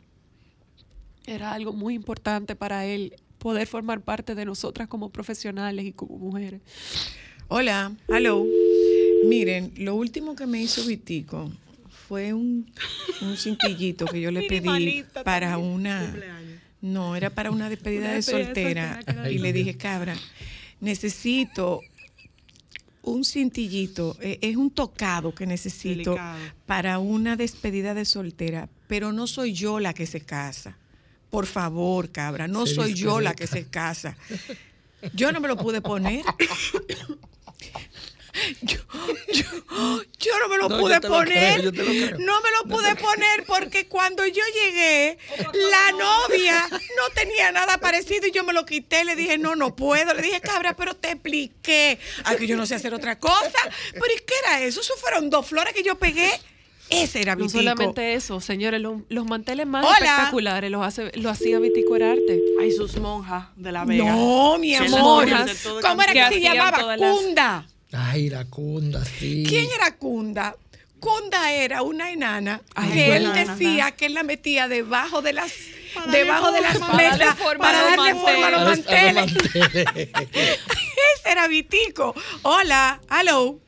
[1.25, 6.19] Era algo muy importante para él poder formar parte de nosotras como profesionales y como
[6.19, 6.61] mujeres.
[7.47, 8.45] Hola, hello.
[9.27, 11.53] Miren, lo último que me hizo Vitico
[12.09, 12.73] fue un,
[13.21, 15.73] un cintillito que yo le pedí para también.
[15.75, 16.17] una...
[16.81, 19.31] No, era para una despedida Una de despedida de soltera.
[19.31, 20.17] Y le dije, cabra,
[20.81, 21.81] necesito
[23.03, 24.17] un cintillito.
[24.21, 26.39] eh, Es un tocado que necesito Delicado.
[26.67, 28.69] para una despedida de soltera.
[28.87, 30.79] Pero no soy yo la que se casa.
[31.31, 34.17] Por favor, cabra, no soy yo la que se casa.
[35.15, 36.23] Yo no me lo pude poner.
[38.63, 38.79] Yo,
[39.33, 41.61] yo- yo no me lo No, pude lo poner.
[41.71, 42.19] creo, lo.
[42.19, 45.19] No me lo pude poner porque cuando yo llegué,
[45.53, 49.05] la novia no tenía nada parecido y yo me lo quité.
[49.05, 50.15] Le dije, no, no puedo.
[50.15, 51.99] Le dije, cabra, pero te expliqué.
[52.25, 53.59] Ay, que yo no sé hacer otra cosa.
[53.93, 54.81] Pero ¿y qué era eso?
[54.81, 56.31] Eso fueron dos flores que yo pegué.
[56.91, 57.59] Ese era No Vitico.
[57.59, 59.99] solamente eso, señores, lo- los manteles más Hola.
[59.99, 62.41] espectaculares los hace, lo hacía Vitico Herarte.
[62.59, 64.05] Ay, sus monjas de la Vega.
[64.05, 65.29] No, mi amor.
[65.29, 65.51] monjas
[65.83, 66.97] ¿Cómo era que que se llamaba?
[66.97, 67.67] las- Cunda.
[67.93, 69.45] Ay, la cunda, sí.
[69.49, 70.55] ¿Quién era Cunda?
[71.01, 75.53] Cunda era una enana Ay, que él decía que él la metía debajo de las
[75.95, 78.51] Para debajo de las forma, para darle mesas forma para a los darle forma a
[78.51, 79.37] los manteles.
[79.95, 82.15] Ese era Vitico.
[82.43, 83.61] Hola, hello.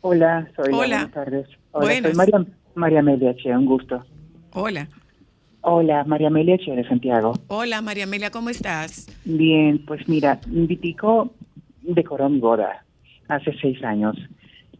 [0.00, 0.76] Hola, soy Hola.
[0.76, 1.46] buenas tardes.
[1.72, 2.02] Hola, Buenas.
[2.02, 4.04] soy María, María Amelia Che, un gusto.
[4.52, 4.88] Hola.
[5.60, 7.34] Hola, María Amelia Che de Santiago.
[7.48, 9.06] Hola, María Amelia, ¿cómo estás?
[9.24, 11.34] Bien, pues mira, Vitico
[11.82, 12.83] decoró mi boda
[13.34, 14.16] hace seis años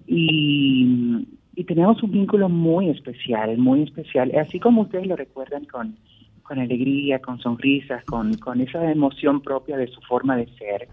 [0.06, 5.96] y, y teníamos un vínculo muy especial, muy especial, así como ustedes lo recuerdan con,
[6.42, 10.88] con alegría, con sonrisas, con, con esa emoción propia de su forma de ser.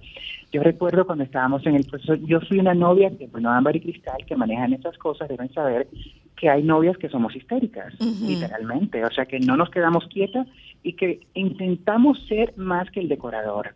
[0.51, 3.81] Yo recuerdo cuando estábamos en el proceso, yo soy una novia que, bueno, Ámbar y
[3.81, 5.87] Cristal, que manejan esas cosas, deben saber
[6.35, 8.27] que hay novias que somos histéricas, Ujú.
[8.27, 10.47] literalmente, o sea que no nos quedamos quietas
[10.83, 13.75] y que intentamos ser más que el decorador.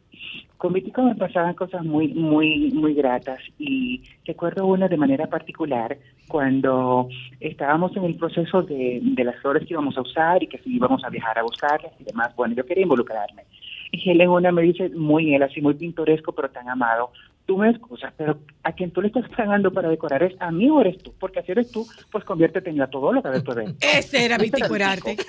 [0.57, 5.97] Con Vitico me pasaban cosas muy, muy, muy gratas y recuerdo una de manera particular
[6.27, 10.57] cuando estábamos en el proceso de, de las flores que íbamos a usar y que
[10.59, 12.35] si íbamos a viajar a buscarlas y demás.
[12.35, 13.43] Bueno, yo quería involucrarme.
[13.91, 17.11] Y él en una me dice, muy él, así muy pintoresco, pero tan amado,
[17.45, 20.69] tú me excusas, pero a quien tú le estás pagando para decorar es a mí
[20.69, 23.75] o eres tú, porque si eres tú, pues conviértete en la todóloga de él.
[23.79, 24.75] Ese era Vitico.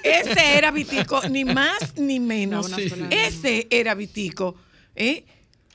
[0.03, 2.71] Ese era Vitico, ni más ni menos.
[2.71, 4.55] No, una sola Ese era Vitico.
[4.97, 5.25] ¿Eh?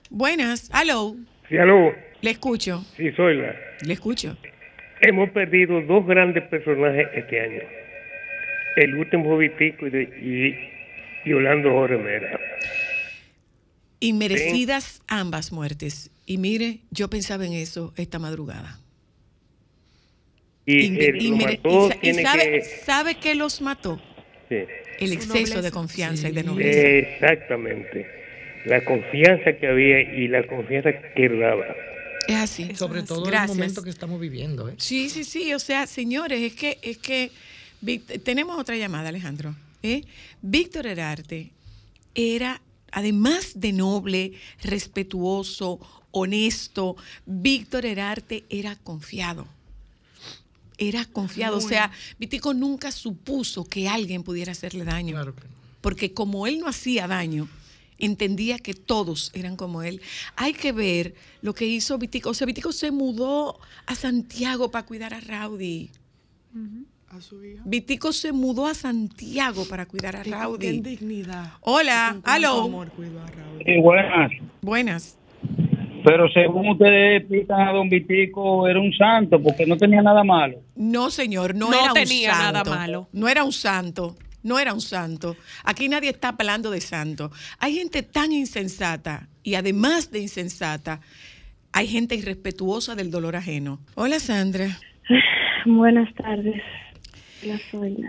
[0.10, 1.16] Buenas, hello.
[1.48, 3.56] Sí, aló, Le escucho, sí, soy la.
[3.86, 4.38] le escucho.
[5.02, 7.62] Hemos perdido dos grandes personajes este año.
[8.78, 12.40] El último Vitico y, de, y, y Orlando Jorge Mera.
[14.00, 16.10] Inmerecidas ambas muertes.
[16.26, 18.80] Y mire, yo pensaba en eso esta madrugada.
[20.66, 22.62] Y Inme- el que lo inmere- mató y sa- y tiene sabe, que...
[22.62, 24.02] sabe qué los mató?
[24.50, 24.58] sí,
[25.00, 26.80] El exceso de confianza y de nobleza.
[26.88, 28.21] exactamente.
[28.66, 31.66] La confianza que había y la confianza que daba.
[32.28, 32.76] Es así.
[32.76, 33.52] Sobre todo Gracias.
[33.52, 34.70] el momento que estamos viviendo.
[34.70, 34.76] ¿eh?
[34.78, 35.54] Sí, sí, sí.
[35.54, 37.32] O sea, señores, es que, es que
[38.24, 39.56] tenemos otra llamada, Alejandro.
[39.84, 40.04] ¿eh?
[40.42, 41.52] Víctor Herarte
[42.14, 44.34] era, además de noble,
[44.64, 45.80] respetuoso,
[46.12, 46.96] honesto,
[47.26, 49.48] Víctor Herarte era confiado.
[50.78, 51.58] Era confiado.
[51.58, 55.14] O sea, Vitico nunca supuso que alguien pudiera hacerle daño.
[55.16, 55.54] Claro que no.
[55.82, 57.48] porque como él no hacía daño,
[58.02, 60.02] entendía que todos eran como él.
[60.36, 62.30] Hay que ver lo que hizo Vitico.
[62.32, 65.90] O sea, Vitico se mudó a Santiago para cuidar a Rowdy.
[67.10, 67.62] A su hija.
[67.66, 70.80] Vitico se mudó a Santiago para cuidar a Y con qué Rowdy.
[70.82, 71.54] dignidad.
[71.62, 72.64] Hola, aló.
[72.64, 73.62] amor cuidó a Raúl.
[73.66, 74.32] Sí, buenas.
[74.62, 75.18] Buenas.
[76.04, 80.58] Pero según ustedes explican a Don Vitico, era un santo porque no tenía nada malo.
[80.76, 82.70] No, señor, no, No era tenía un nada santo.
[82.72, 83.08] malo.
[83.12, 84.16] No era un santo.
[84.44, 85.36] No era un santo.
[85.64, 87.32] Aquí nadie está hablando de santo.
[87.60, 91.02] Hay gente tan insensata y además de insensata,
[91.72, 93.80] hay gente irrespetuosa del dolor ajeno.
[93.96, 94.80] Hola, Sandra.
[95.66, 96.62] Buenas tardes.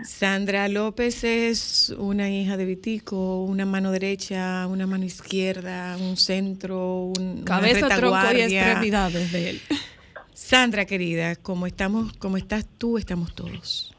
[0.03, 7.05] Sandra López es una hija de Vitico, una mano derecha, una mano izquierda, un centro,
[7.05, 8.45] un, una Cabeza, tronco y retaguardia.
[8.45, 9.61] extremidades de él.
[10.33, 13.95] Sandra, querida, como estamos, como estás tú, estamos todos.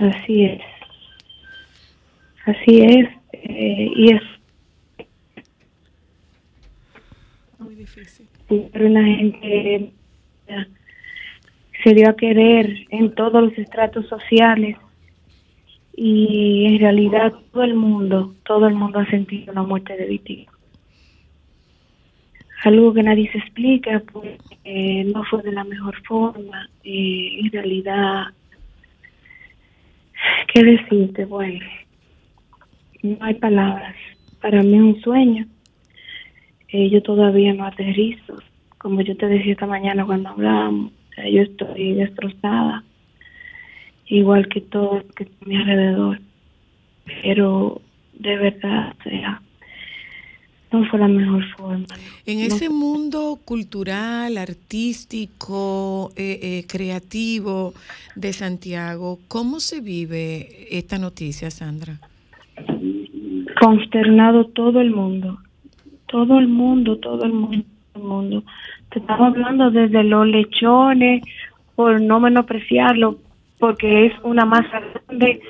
[0.00, 0.62] Así es.
[2.46, 3.08] Así es.
[3.32, 4.22] eh, y es
[7.58, 8.26] Muy difícil.
[8.48, 9.92] pero una gente
[10.48, 10.66] eh,
[11.82, 14.76] se dio a querer en todos los estratos sociales
[15.96, 20.52] y en realidad todo el mundo, todo el mundo ha sentido la muerte de Vitico.
[22.64, 26.68] Algo que nadie se explica porque eh, no fue de la mejor forma.
[26.84, 28.26] eh, en realidad,
[30.52, 31.24] ¿qué decirte?
[31.24, 31.58] Bueno,
[33.02, 33.94] no hay palabras.
[34.40, 35.46] Para mí es un sueño.
[36.68, 38.36] Eh, yo todavía no aterrizo.
[38.78, 42.82] Como yo te decía esta mañana cuando hablábamos, yo estoy destrozada,
[44.06, 46.20] igual que todo que está a mi alrededor.
[47.22, 47.80] Pero
[48.14, 49.42] de verdad, o sea,
[50.72, 51.86] no fue la mejor forma.
[52.24, 57.74] En No ese mundo cultural, artístico, eh, eh, creativo
[58.16, 62.00] de Santiago, ¿cómo se vive esta noticia, Sandra?
[63.62, 65.38] Consternado todo el mundo,
[66.06, 68.42] Todo el mundo, todo el mundo, el mundo.
[68.90, 71.22] Te estamos hablando desde los lechones,
[71.76, 73.18] por no menospreciarlo,
[73.60, 75.40] porque es una masa grande.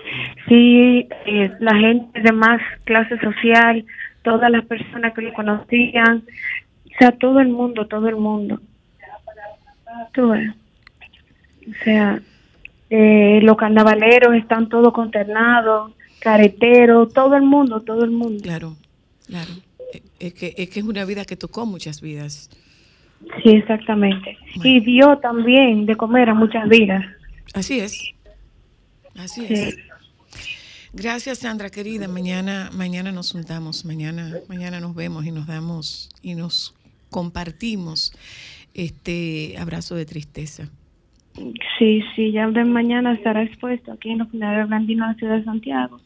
[0.47, 3.85] Sí, eh, la gente de más clase social,
[4.23, 6.23] todas las personas que lo conocían,
[6.85, 8.61] o sea, todo el mundo, todo el mundo.
[10.13, 10.33] Tú.
[10.33, 12.21] O sea,
[12.91, 15.93] eh, los carnavaleros están todos consternados,
[16.23, 18.43] careteros, todo el mundo, todo el mundo.
[18.43, 18.77] Claro,
[19.27, 19.51] claro.
[19.93, 22.49] Eh, Es que, es que es una vida que tocó muchas vidas.
[23.43, 24.37] Sí, exactamente.
[24.63, 27.05] Y dio también de comer a muchas vidas.
[27.55, 28.01] Así es.
[29.17, 29.55] Así Sí.
[29.55, 29.77] es.
[30.93, 32.07] Gracias, Sandra, querida.
[32.07, 36.75] Mañana, mañana nos juntamos, mañana, mañana nos vemos y nos damos y nos
[37.11, 38.13] compartimos
[38.75, 40.69] este abrazo de tristeza.
[41.79, 45.45] Sí, sí, ya de mañana estará expuesto aquí en los Blandino de la ciudad de
[45.45, 46.01] Santiago.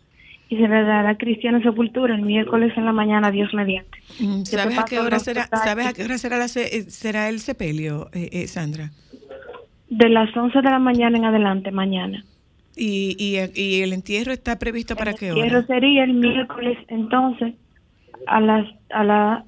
[0.49, 3.99] Y se le dará cristiana sepultura el miércoles en la mañana, Dios mediante.
[4.21, 5.49] Mm, ¿Sabes a qué hora será?
[5.49, 8.93] ¿Sabes a qué hora será, la eh, será el sepelio, eh, eh, Sandra?
[9.91, 12.25] De las 11 de la mañana en adelante, mañana.
[12.77, 15.43] Y, y, y el entierro está previsto para qué hora?
[15.43, 17.55] Quiero sería el miércoles, entonces,
[18.27, 19.45] a las, a la,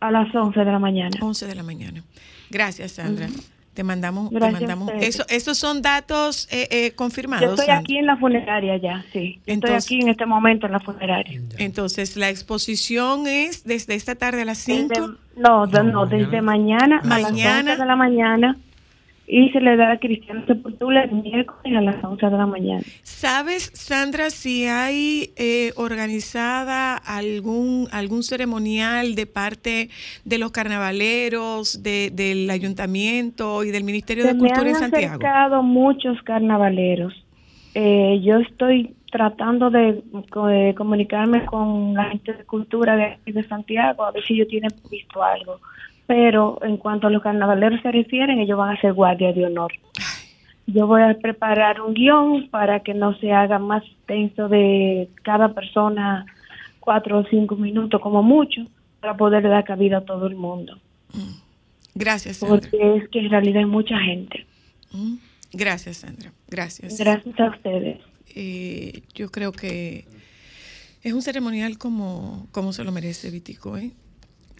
[0.00, 1.16] a las 11 de la mañana.
[1.20, 2.04] 11 de la mañana.
[2.50, 3.28] Gracias, Sandra.
[3.74, 4.92] Te mandamos, te Gracias a mandamos.
[5.00, 7.42] Eso, esos son datos eh, eh, confirmados.
[7.46, 7.80] Yo estoy Sandra.
[7.80, 9.40] aquí en la funeraria ya, sí.
[9.46, 11.40] Yo Entonces- estoy aquí en este momento en la funeraria.
[11.56, 15.14] Entonces, la exposición es desde esta tarde a las 5.
[15.36, 17.70] No, de- no, desde mañana, a las Mañana.
[17.72, 18.56] 11 de la mañana
[19.34, 22.82] y se le da a Cristiano Sepultura el miércoles a las 11 de la mañana.
[23.02, 29.88] ¿Sabes, Sandra, si hay eh, organizada algún algún ceremonial de parte
[30.26, 34.74] de los carnavaleros, de- del ayuntamiento y del Ministerio de Se me Cultura han en
[34.74, 35.14] Santiago?
[35.14, 37.14] acercado muchos carnavaleros.
[37.74, 44.04] Eh, yo estoy tratando de, de comunicarme con la gente de cultura de, de Santiago
[44.04, 45.58] a ver si ellos tienen visto algo.
[46.06, 49.72] Pero en cuanto a los carnavaleros se refieren, ellos van a ser guardia de honor.
[50.66, 55.54] Yo voy a preparar un guion para que no se haga más tenso de cada
[55.54, 56.26] persona
[56.80, 58.66] cuatro o cinco minutos como mucho
[59.00, 60.78] para poder dar cabida a todo el mundo.
[61.94, 62.60] Gracias, Sandra.
[62.60, 64.46] Porque es que en realidad hay mucha gente.
[64.92, 65.14] Mm.
[65.52, 66.32] Gracias, Sandra.
[66.48, 66.98] Gracias.
[66.98, 67.98] Gracias a ustedes.
[68.34, 70.06] Eh, yo creo que
[71.02, 73.90] es un ceremonial como, como se lo merece Vitico, ¿eh?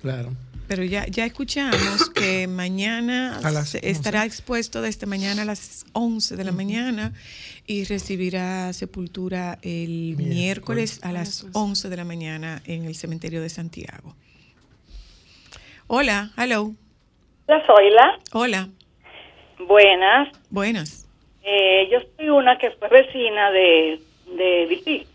[0.02, 0.30] Claro.
[0.68, 5.86] Pero ya, ya escuchamos que mañana A las se- estará expuesto desde mañana a las
[5.92, 7.12] 11 de la mañana
[7.66, 13.48] y recibirá sepultura el miércoles a las 11 de la mañana en el cementerio de
[13.48, 14.14] Santiago.
[15.86, 16.72] Hola, hello.
[17.46, 18.18] Hola, Zoila.
[18.32, 18.68] Hola,
[19.66, 20.28] Buenas.
[20.50, 21.06] buenas.
[21.44, 24.00] Eh, yo soy una que fue vecina de,
[24.36, 25.06] de Viti.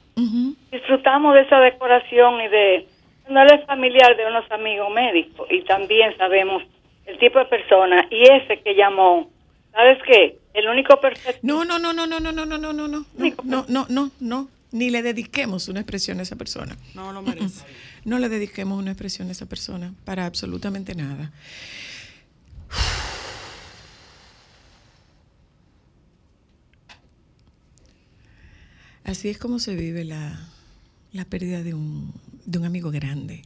[0.71, 2.87] Disfrutamos de esa decoración y de...
[3.29, 6.63] No él es familiar de unos amigos médicos y también sabemos
[7.05, 8.07] el tipo de persona.
[8.09, 9.29] Y ese que llamó,
[9.71, 10.37] ¿sabes qué?
[10.53, 11.39] El único perfecto...
[11.43, 13.05] No, no, no, no, no, no, no, no, no, no, no,
[13.43, 16.77] no, no, no, no, ni le dediquemos una expresión a esa persona.
[16.95, 17.65] No lo merece.
[18.05, 21.31] No le dediquemos una expresión a esa persona para absolutamente nada.
[29.03, 30.37] Así es como se vive la,
[31.13, 32.13] la pérdida de un,
[32.47, 33.43] de un amigo grande.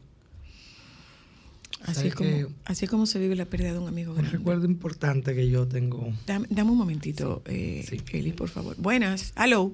[1.81, 4.17] Así ¿Sabe es, como, así es como se vive la pérdida de un amigo Un
[4.19, 4.37] grande.
[4.37, 6.13] recuerdo importante que yo tengo.
[6.27, 7.83] Dame, dame un momentito, eh,
[8.13, 8.75] Eli, por favor.
[8.77, 9.33] Buenas.
[9.35, 9.71] Aló.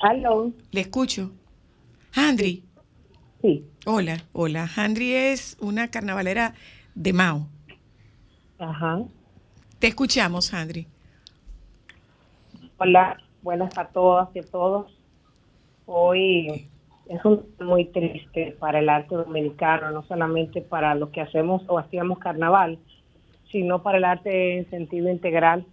[0.00, 0.52] Aló.
[0.72, 1.30] Le escucho.
[2.14, 2.64] Handry.
[3.40, 3.64] Sí.
[3.86, 4.68] Hola, hola.
[4.74, 6.54] Handry es una carnavalera
[6.96, 7.48] de Mao.
[8.58, 9.00] Ajá.
[9.78, 10.88] Te escuchamos, Handry.
[12.78, 14.92] Hola, buenas a todas y a todos.
[15.86, 16.68] Hoy
[17.08, 21.78] es un muy triste para el arte dominicano, no solamente para lo que hacemos o
[21.78, 22.78] hacíamos carnaval,
[23.50, 25.64] sino para el arte en sentido integral,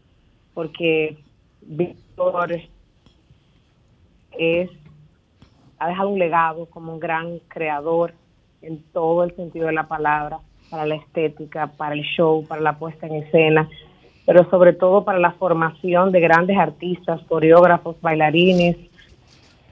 [0.53, 1.17] porque
[1.61, 2.61] Víctor
[4.37, 4.69] es
[5.77, 8.13] ha dejado un legado como un gran creador
[8.61, 12.79] en todo el sentido de la palabra, para la estética, para el show, para la
[12.79, 13.69] puesta en escena,
[14.25, 18.77] pero sobre todo para la formación de grandes artistas, coreógrafos, bailarines,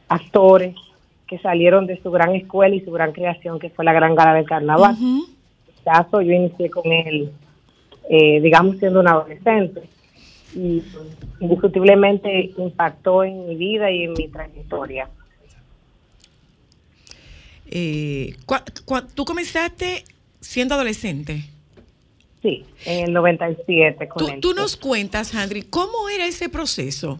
[0.09, 0.75] actores
[1.27, 4.33] que salieron de su gran escuela y su gran creación, que fue la Gran Gala
[4.33, 4.95] del Carnaval.
[4.99, 5.23] En mi
[5.83, 7.31] caso, yo inicié con él,
[8.09, 9.83] eh, digamos, siendo un adolescente
[10.55, 10.83] y
[11.39, 15.09] indiscutiblemente impactó en mi vida y en mi trayectoria.
[17.65, 18.35] Eh,
[19.15, 20.03] ¿Tú comenzaste
[20.39, 21.43] siendo adolescente?
[22.41, 24.39] Sí, en el 97 con Tú, él.
[24.41, 27.19] tú nos cuentas, Handry, ¿cómo era ese proceso?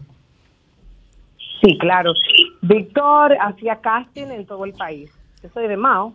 [1.64, 2.12] Sí, claro.
[2.60, 5.10] Víctor hacía casting en todo el país.
[5.42, 6.12] Yo soy de Mao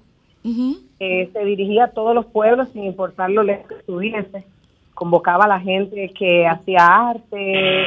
[1.00, 4.46] Eh, se dirigía a todos los pueblos sin importar lo lejos que estuviese.
[4.94, 7.86] Convocaba a la gente que hacía arte,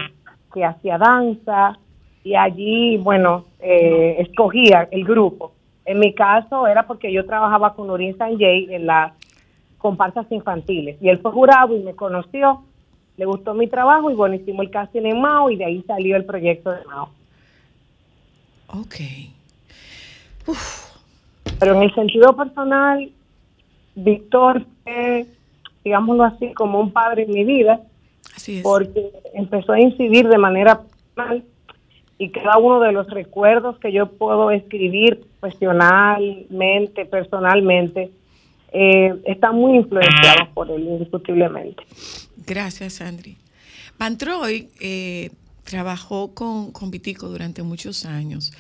[0.53, 1.79] que hacía danza,
[2.25, 5.53] y allí, bueno, eh, escogía el grupo.
[5.85, 9.13] En mi caso era porque yo trabajaba con Nurín Sanjay en las
[9.79, 12.63] comparsas infantiles, y él fue jurado y me conoció,
[13.17, 16.17] le gustó mi trabajo, y bueno, hicimos el casting en Mao, y de ahí salió
[16.17, 17.11] el proyecto de Mao.
[18.73, 18.97] Ok.
[21.59, 23.11] Pero en el sentido personal,
[23.95, 25.27] Víctor fue,
[25.85, 27.81] digámoslo así, como un padre en mi vida,
[28.63, 31.45] porque empezó a incidir de manera personal
[32.19, 38.11] y cada uno de los recuerdos que yo puedo escribir profesionalmente, personalmente,
[38.73, 41.83] eh, están muy influenciados por él, indiscutiblemente.
[42.47, 43.37] Gracias, Sandri.
[43.99, 45.31] Pantroy eh,
[45.65, 48.53] trabajó con, con Vitico durante muchos años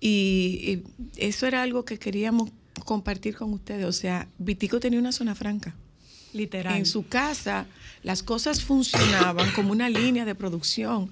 [0.00, 0.82] y,
[1.16, 2.50] y eso era algo que queríamos
[2.84, 3.86] compartir con ustedes.
[3.86, 5.74] O sea, Vitico tenía una zona franca.
[6.32, 6.76] Literal.
[6.76, 7.66] En su casa
[8.04, 11.08] las cosas funcionaban como una línea de producción.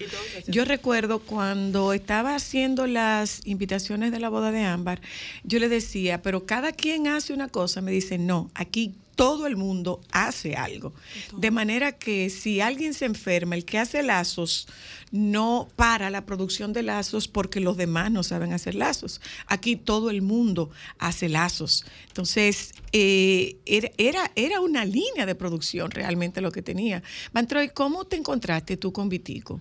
[0.47, 5.01] Yo recuerdo cuando estaba haciendo las invitaciones de la boda de Ámbar,
[5.43, 9.57] yo le decía, pero cada quien hace una cosa, me dice, no, aquí todo el
[9.57, 10.93] mundo hace algo.
[11.37, 14.67] De manera que si alguien se enferma, el que hace lazos
[15.11, 19.21] no para la producción de lazos porque los demás no saben hacer lazos.
[19.47, 21.85] Aquí todo el mundo hace lazos.
[22.09, 27.03] Entonces, eh, era, era, era una línea de producción realmente lo que tenía.
[27.33, 29.61] Mantroy, ¿cómo te encontraste tú con Vitico?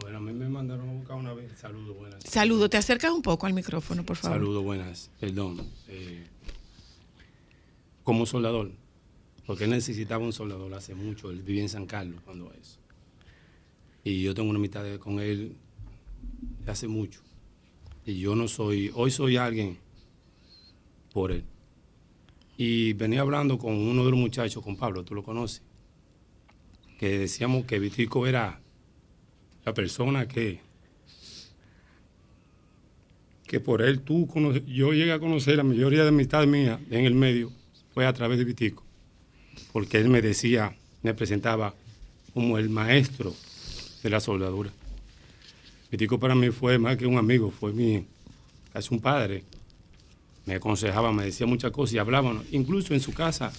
[0.00, 1.52] Bueno, a mí me mandaron a buscar una vez.
[1.60, 2.24] Saludos, buenas.
[2.24, 4.38] Saludo, te acercas un poco al micrófono, por favor.
[4.38, 5.10] Saludos, buenas.
[5.20, 5.60] Perdón.
[5.88, 6.26] eh,
[8.10, 8.72] como soldador,
[9.46, 11.30] porque él necesitaba un soldador hace mucho.
[11.30, 12.80] Él vivía en San Carlos cuando eso.
[14.02, 15.54] Y yo tengo una amistad con él
[16.66, 17.20] hace mucho.
[18.04, 19.78] Y yo no soy, hoy soy alguien
[21.12, 21.44] por él.
[22.56, 25.62] Y venía hablando con uno de los muchachos, con Pablo, tú lo conoces,
[26.98, 28.60] que decíamos que Vitico era
[29.64, 30.58] la persona que,
[33.46, 37.04] que por él tú conoces, yo llegué a conocer la mayoría de amistades mías en
[37.04, 37.59] el medio
[37.94, 38.82] fue a través de Vitico,
[39.72, 41.74] porque él me decía, me presentaba
[42.34, 43.34] como el maestro
[44.02, 44.70] de la soldadura.
[45.90, 48.04] Vitico para mí fue más que un amigo, fue mi,
[48.72, 49.42] casi un padre.
[50.46, 52.44] Me aconsejaba, me decía muchas cosas y hablábamos.
[52.52, 53.52] Incluso en su casa,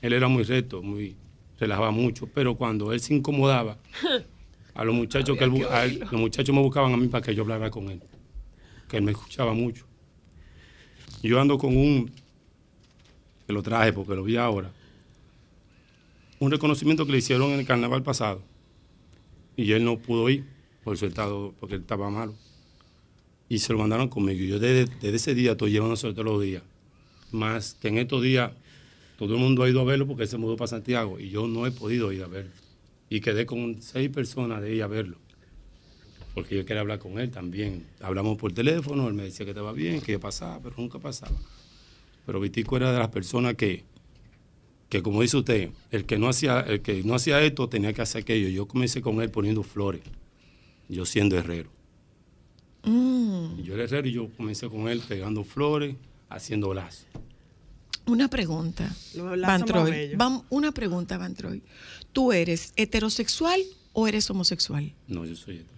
[0.00, 1.14] él era muy recto, muy,
[1.58, 3.78] relajaba mucho, pero cuando él se incomodaba,
[4.74, 7.34] a los muchachos que él a él- los muchachos me buscaban a mí para que
[7.34, 8.00] yo hablara con él,
[8.88, 9.84] que él me escuchaba mucho.
[11.22, 12.10] Yo ando con un,
[13.46, 14.72] que lo traje porque lo vi ahora,
[16.38, 18.42] un reconocimiento que le hicieron en el carnaval pasado
[19.56, 20.44] y él no pudo ir
[20.82, 22.34] por su estado, porque él estaba malo.
[23.48, 24.42] Y se lo mandaron conmigo.
[24.42, 26.62] Y yo desde, desde ese día estoy llevándose todos los días.
[27.30, 28.50] Más que en estos días
[29.18, 31.46] todo el mundo ha ido a verlo porque él se mudó para Santiago y yo
[31.46, 32.50] no he podido ir a verlo.
[33.08, 35.18] Y quedé con seis personas de ir a verlo.
[36.34, 37.86] Porque yo quería hablar con él también.
[38.00, 41.36] Hablamos por teléfono, él me decía que estaba bien, que pasaba, pero nunca pasaba.
[42.26, 43.84] Pero Vitico era de las personas que,
[44.88, 48.02] que como dice usted, el que no hacía, el que no hacía esto tenía que
[48.02, 48.48] hacer aquello.
[48.48, 50.02] Yo comencé con él poniendo flores,
[50.88, 51.70] yo siendo herrero.
[52.84, 55.96] Mm, yo era herrero y yo comencé con él pegando flores,
[56.28, 57.06] haciendo lazos.
[58.06, 60.14] una pregunta, Van Troy.
[60.14, 61.62] Vam- una pregunta, Van Troy.
[62.12, 63.60] ¿Tú eres heterosexual
[63.92, 64.92] o eres homosexual?
[65.06, 65.72] No, yo soy herrero.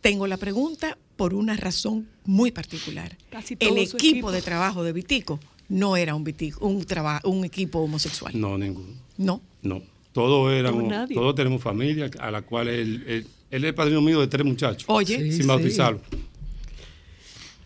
[0.00, 3.16] Tengo la pregunta por una razón muy particular.
[3.30, 5.40] Casi El equipo, de trabajo de Vitico
[5.70, 8.38] no era un, Vitico, un, traba- un equipo homosexual.
[8.38, 8.88] No, ninguno.
[9.16, 9.40] No.
[9.62, 9.82] No.
[10.12, 14.02] Todos éramos, No, todos tenemos familia a la cual él, él, él es el padrino
[14.02, 14.84] mío de tres muchachos.
[14.88, 15.16] Oye.
[15.18, 15.48] Sí, sin sí.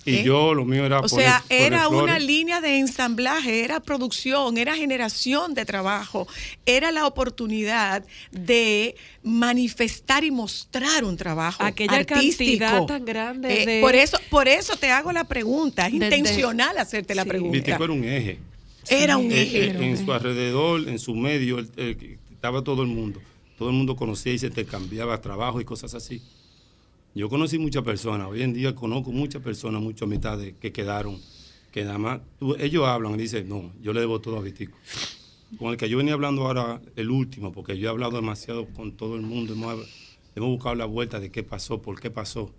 [0.04, 0.22] Y ¿Eh?
[0.24, 4.58] yo, lo mío era O poner- sea, poner era una línea de ensamblaje, era producción,
[4.58, 6.26] era generación de trabajo,
[6.66, 12.58] era la oportunidad de manifestar y mostrar un trabajo Aquella artístico.
[12.64, 15.98] cantidad tan grande Eh, de- Por eso, por eso te hago la pregunta, es de-
[16.10, 17.56] de- intencional hacerte la pregunta.
[17.58, 18.38] Vitico era un eje.
[18.88, 19.64] Era un Eh, eje.
[19.66, 23.20] eh, en su alrededor, en su medio, estaba todo el mundo.
[23.56, 26.20] Todo el mundo conocía y se te cambiaba trabajo y cosas así.
[27.14, 28.28] Yo conocí muchas personas.
[28.28, 31.18] Hoy en día conozco muchas personas, muchas amistades que quedaron,
[31.70, 34.76] que nada más, tú- ellos hablan y dicen, no, yo le debo todo a Vitico.
[35.59, 38.93] Con el que yo venía hablando ahora, el último, porque yo he hablado demasiado con
[38.93, 39.74] todo el mundo, hemos,
[40.34, 42.51] hemos buscado la vuelta de qué pasó, por qué pasó.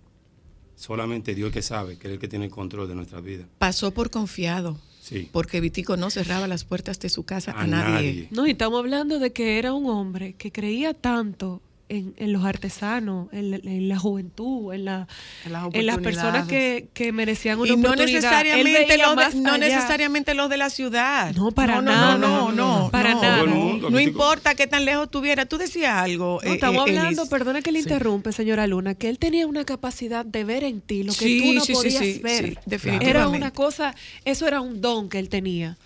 [0.76, 3.46] Solamente Dios que sabe, que es el que tiene el control de nuestra vida.
[3.58, 5.28] Pasó por confiado, Sí.
[5.32, 7.92] porque Vitico no cerraba las puertas de su casa a, A nadie.
[7.92, 8.28] nadie.
[8.30, 12.44] No, y estamos hablando de que era un hombre que creía tanto en, en los
[12.44, 15.06] artesanos, en, la- en la juventud, en, la,
[15.50, 18.14] las en las personas que, que merecían una Y no oportunidad.
[18.20, 19.58] Necesariamente, los de, no allá.
[19.58, 21.34] necesariamente los de la ciudad.
[21.34, 22.18] No, para no, no, nada.
[22.18, 23.22] No, no, no, Para no.
[23.22, 23.36] nada.
[23.36, 25.44] Todo el mundo, No importa qué tan lejos tuviera.
[25.46, 26.40] Tú decías algo.
[26.42, 27.30] No, eh, estamos eh, hablando, Elis.
[27.30, 31.02] perdona que le interrumpe, señora Luna, que él tenía una capacidad de ver en ti
[31.02, 32.44] lo que Sí, tú no sí, sí, podías sí, ver.
[32.46, 33.10] sí, definitivamente.
[33.10, 33.94] Era una cosa,
[34.24, 35.76] eso era un don que él tenía.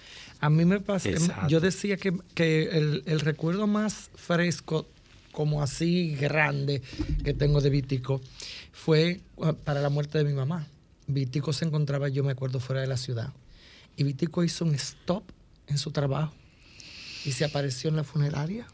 [0.41, 1.49] A mí me pasa, Exacto.
[1.49, 4.87] yo decía que, que el, el recuerdo más fresco,
[5.39, 6.83] como así grande,
[7.23, 8.21] que tengo de Vitico,
[8.73, 9.21] fue
[9.63, 10.67] para la muerte de mi mamá.
[11.07, 13.33] Vitico se encontraba, yo me acuerdo, fuera de la ciudad.
[13.97, 15.23] Y Vitico hizo un stop
[15.69, 16.35] en su trabajo
[17.25, 18.67] y se apareció en la funeraria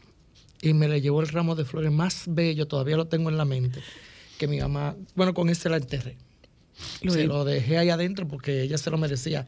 [0.59, 3.45] y me le llevó el ramo de flores más bello, todavía lo tengo en la
[3.45, 3.83] mente,
[4.39, 6.17] que mi mamá, bueno, con ese la enterré.
[7.03, 9.45] Lo se lo dejé ahí adentro porque ella se lo merecía.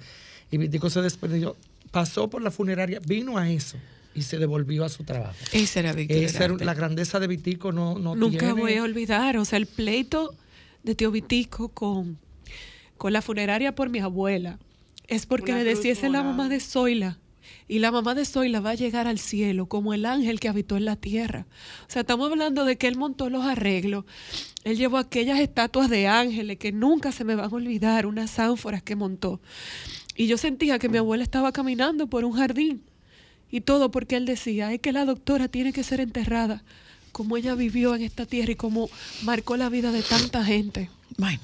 [0.52, 1.57] Y Vitico se despedió,
[1.89, 3.80] pasó por la funeraria, vino a eso
[4.18, 5.35] y se devolvió a su trabajo.
[5.53, 8.84] Esa era Víctor Esa era la grandeza de Vitico, no, no Nunca tiene- voy a
[8.84, 10.34] olvidar, o sea, el pleito
[10.84, 12.18] de tío Vitico con,
[12.98, 14.57] con la funeraria por mi abuela.
[15.07, 17.19] Es porque Una le decía, esa es la mamá de Zoila.
[17.69, 20.76] Y la mamá de Zoila va a llegar al cielo como el ángel que habitó
[20.76, 21.45] en la tierra.
[21.88, 24.03] O sea, estamos hablando de que él montó los arreglos.
[24.65, 28.84] Él llevó aquellas estatuas de ángeles que nunca se me van a olvidar, unas ánforas
[28.84, 29.39] que montó.
[30.15, 32.81] Y yo sentía que mi abuela estaba caminando por un jardín.
[33.49, 36.64] Y todo porque él decía, es que la doctora tiene que ser enterrada
[37.11, 40.91] como ella vivió en esta tierra y como marcó la vida de tanta gente.
[41.18, 41.41] Bueno,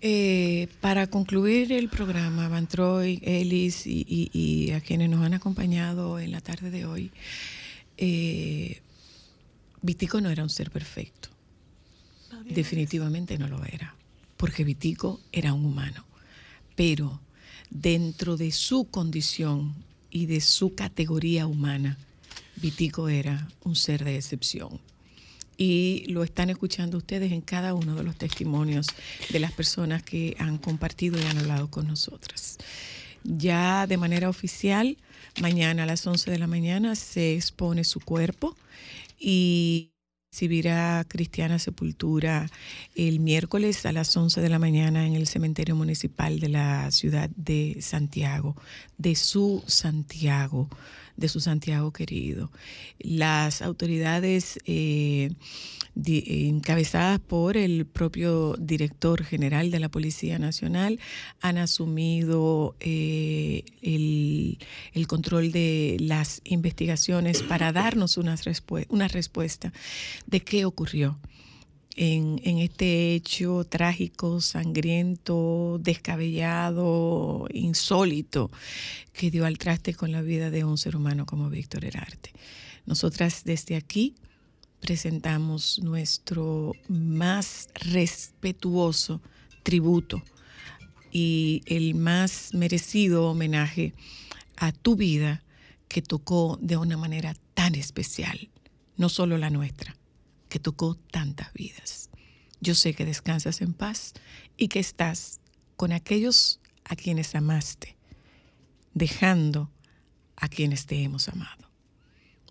[0.00, 5.34] eh, para concluir el programa, Van Troy, Ellis y, y- y a quienes nos han
[5.34, 7.10] acompañado en la tarde de hoy,
[7.96, 8.80] eh,
[9.80, 11.28] Vitico no era un ser perfecto.
[12.48, 13.94] Definitivamente no lo era,
[14.36, 16.04] porque Vitico era un humano.
[16.76, 17.20] Pero
[17.70, 19.74] dentro de su condición
[20.12, 21.98] y de su categoría humana,
[22.56, 24.78] Vitico era un ser de excepción
[25.56, 28.86] y lo están escuchando ustedes en cada uno de los testimonios
[29.30, 32.58] de las personas que han compartido y han hablado con nosotras.
[33.24, 34.96] Ya de manera oficial,
[35.40, 38.56] mañana a las 11 de la mañana se expone su cuerpo
[39.18, 39.91] y
[40.32, 42.48] recibirá cristiana sepultura
[42.94, 47.28] el miércoles a las 11 de la mañana en el cementerio municipal de la ciudad
[47.36, 48.56] de Santiago,
[48.96, 50.70] de su Santiago,
[51.22, 52.50] de su Santiago querido.
[52.98, 55.30] Las autoridades eh,
[55.94, 60.98] encabezadas por el propio director general de la Policía Nacional
[61.40, 64.58] han asumido eh, el,
[64.92, 68.36] el control de las investigaciones para darnos una
[69.08, 69.72] respuesta
[70.26, 71.18] de qué ocurrió
[71.96, 78.50] en, este hecho trágico, sangriento, descabellado, insólito,
[79.12, 82.32] que dio al traste con la vida de un ser humano como Víctor Herarte.
[82.86, 84.14] Nosotras desde aquí
[84.80, 89.20] presentamos nuestro más respetuoso
[89.62, 90.22] tributo
[91.12, 93.94] y el más merecido homenaje
[94.56, 95.44] a tu vida
[95.88, 98.48] que tocó de una manera tan especial,
[98.96, 99.94] no solo la nuestra,
[100.52, 102.10] que tocó tantas vidas.
[102.60, 104.12] Yo sé que descansas en paz
[104.58, 105.40] y que estás
[105.76, 107.96] con aquellos a quienes amaste,
[108.92, 109.70] dejando
[110.36, 111.70] a quienes te hemos amado.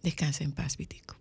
[0.01, 1.20] Descansa en paz, Vitico.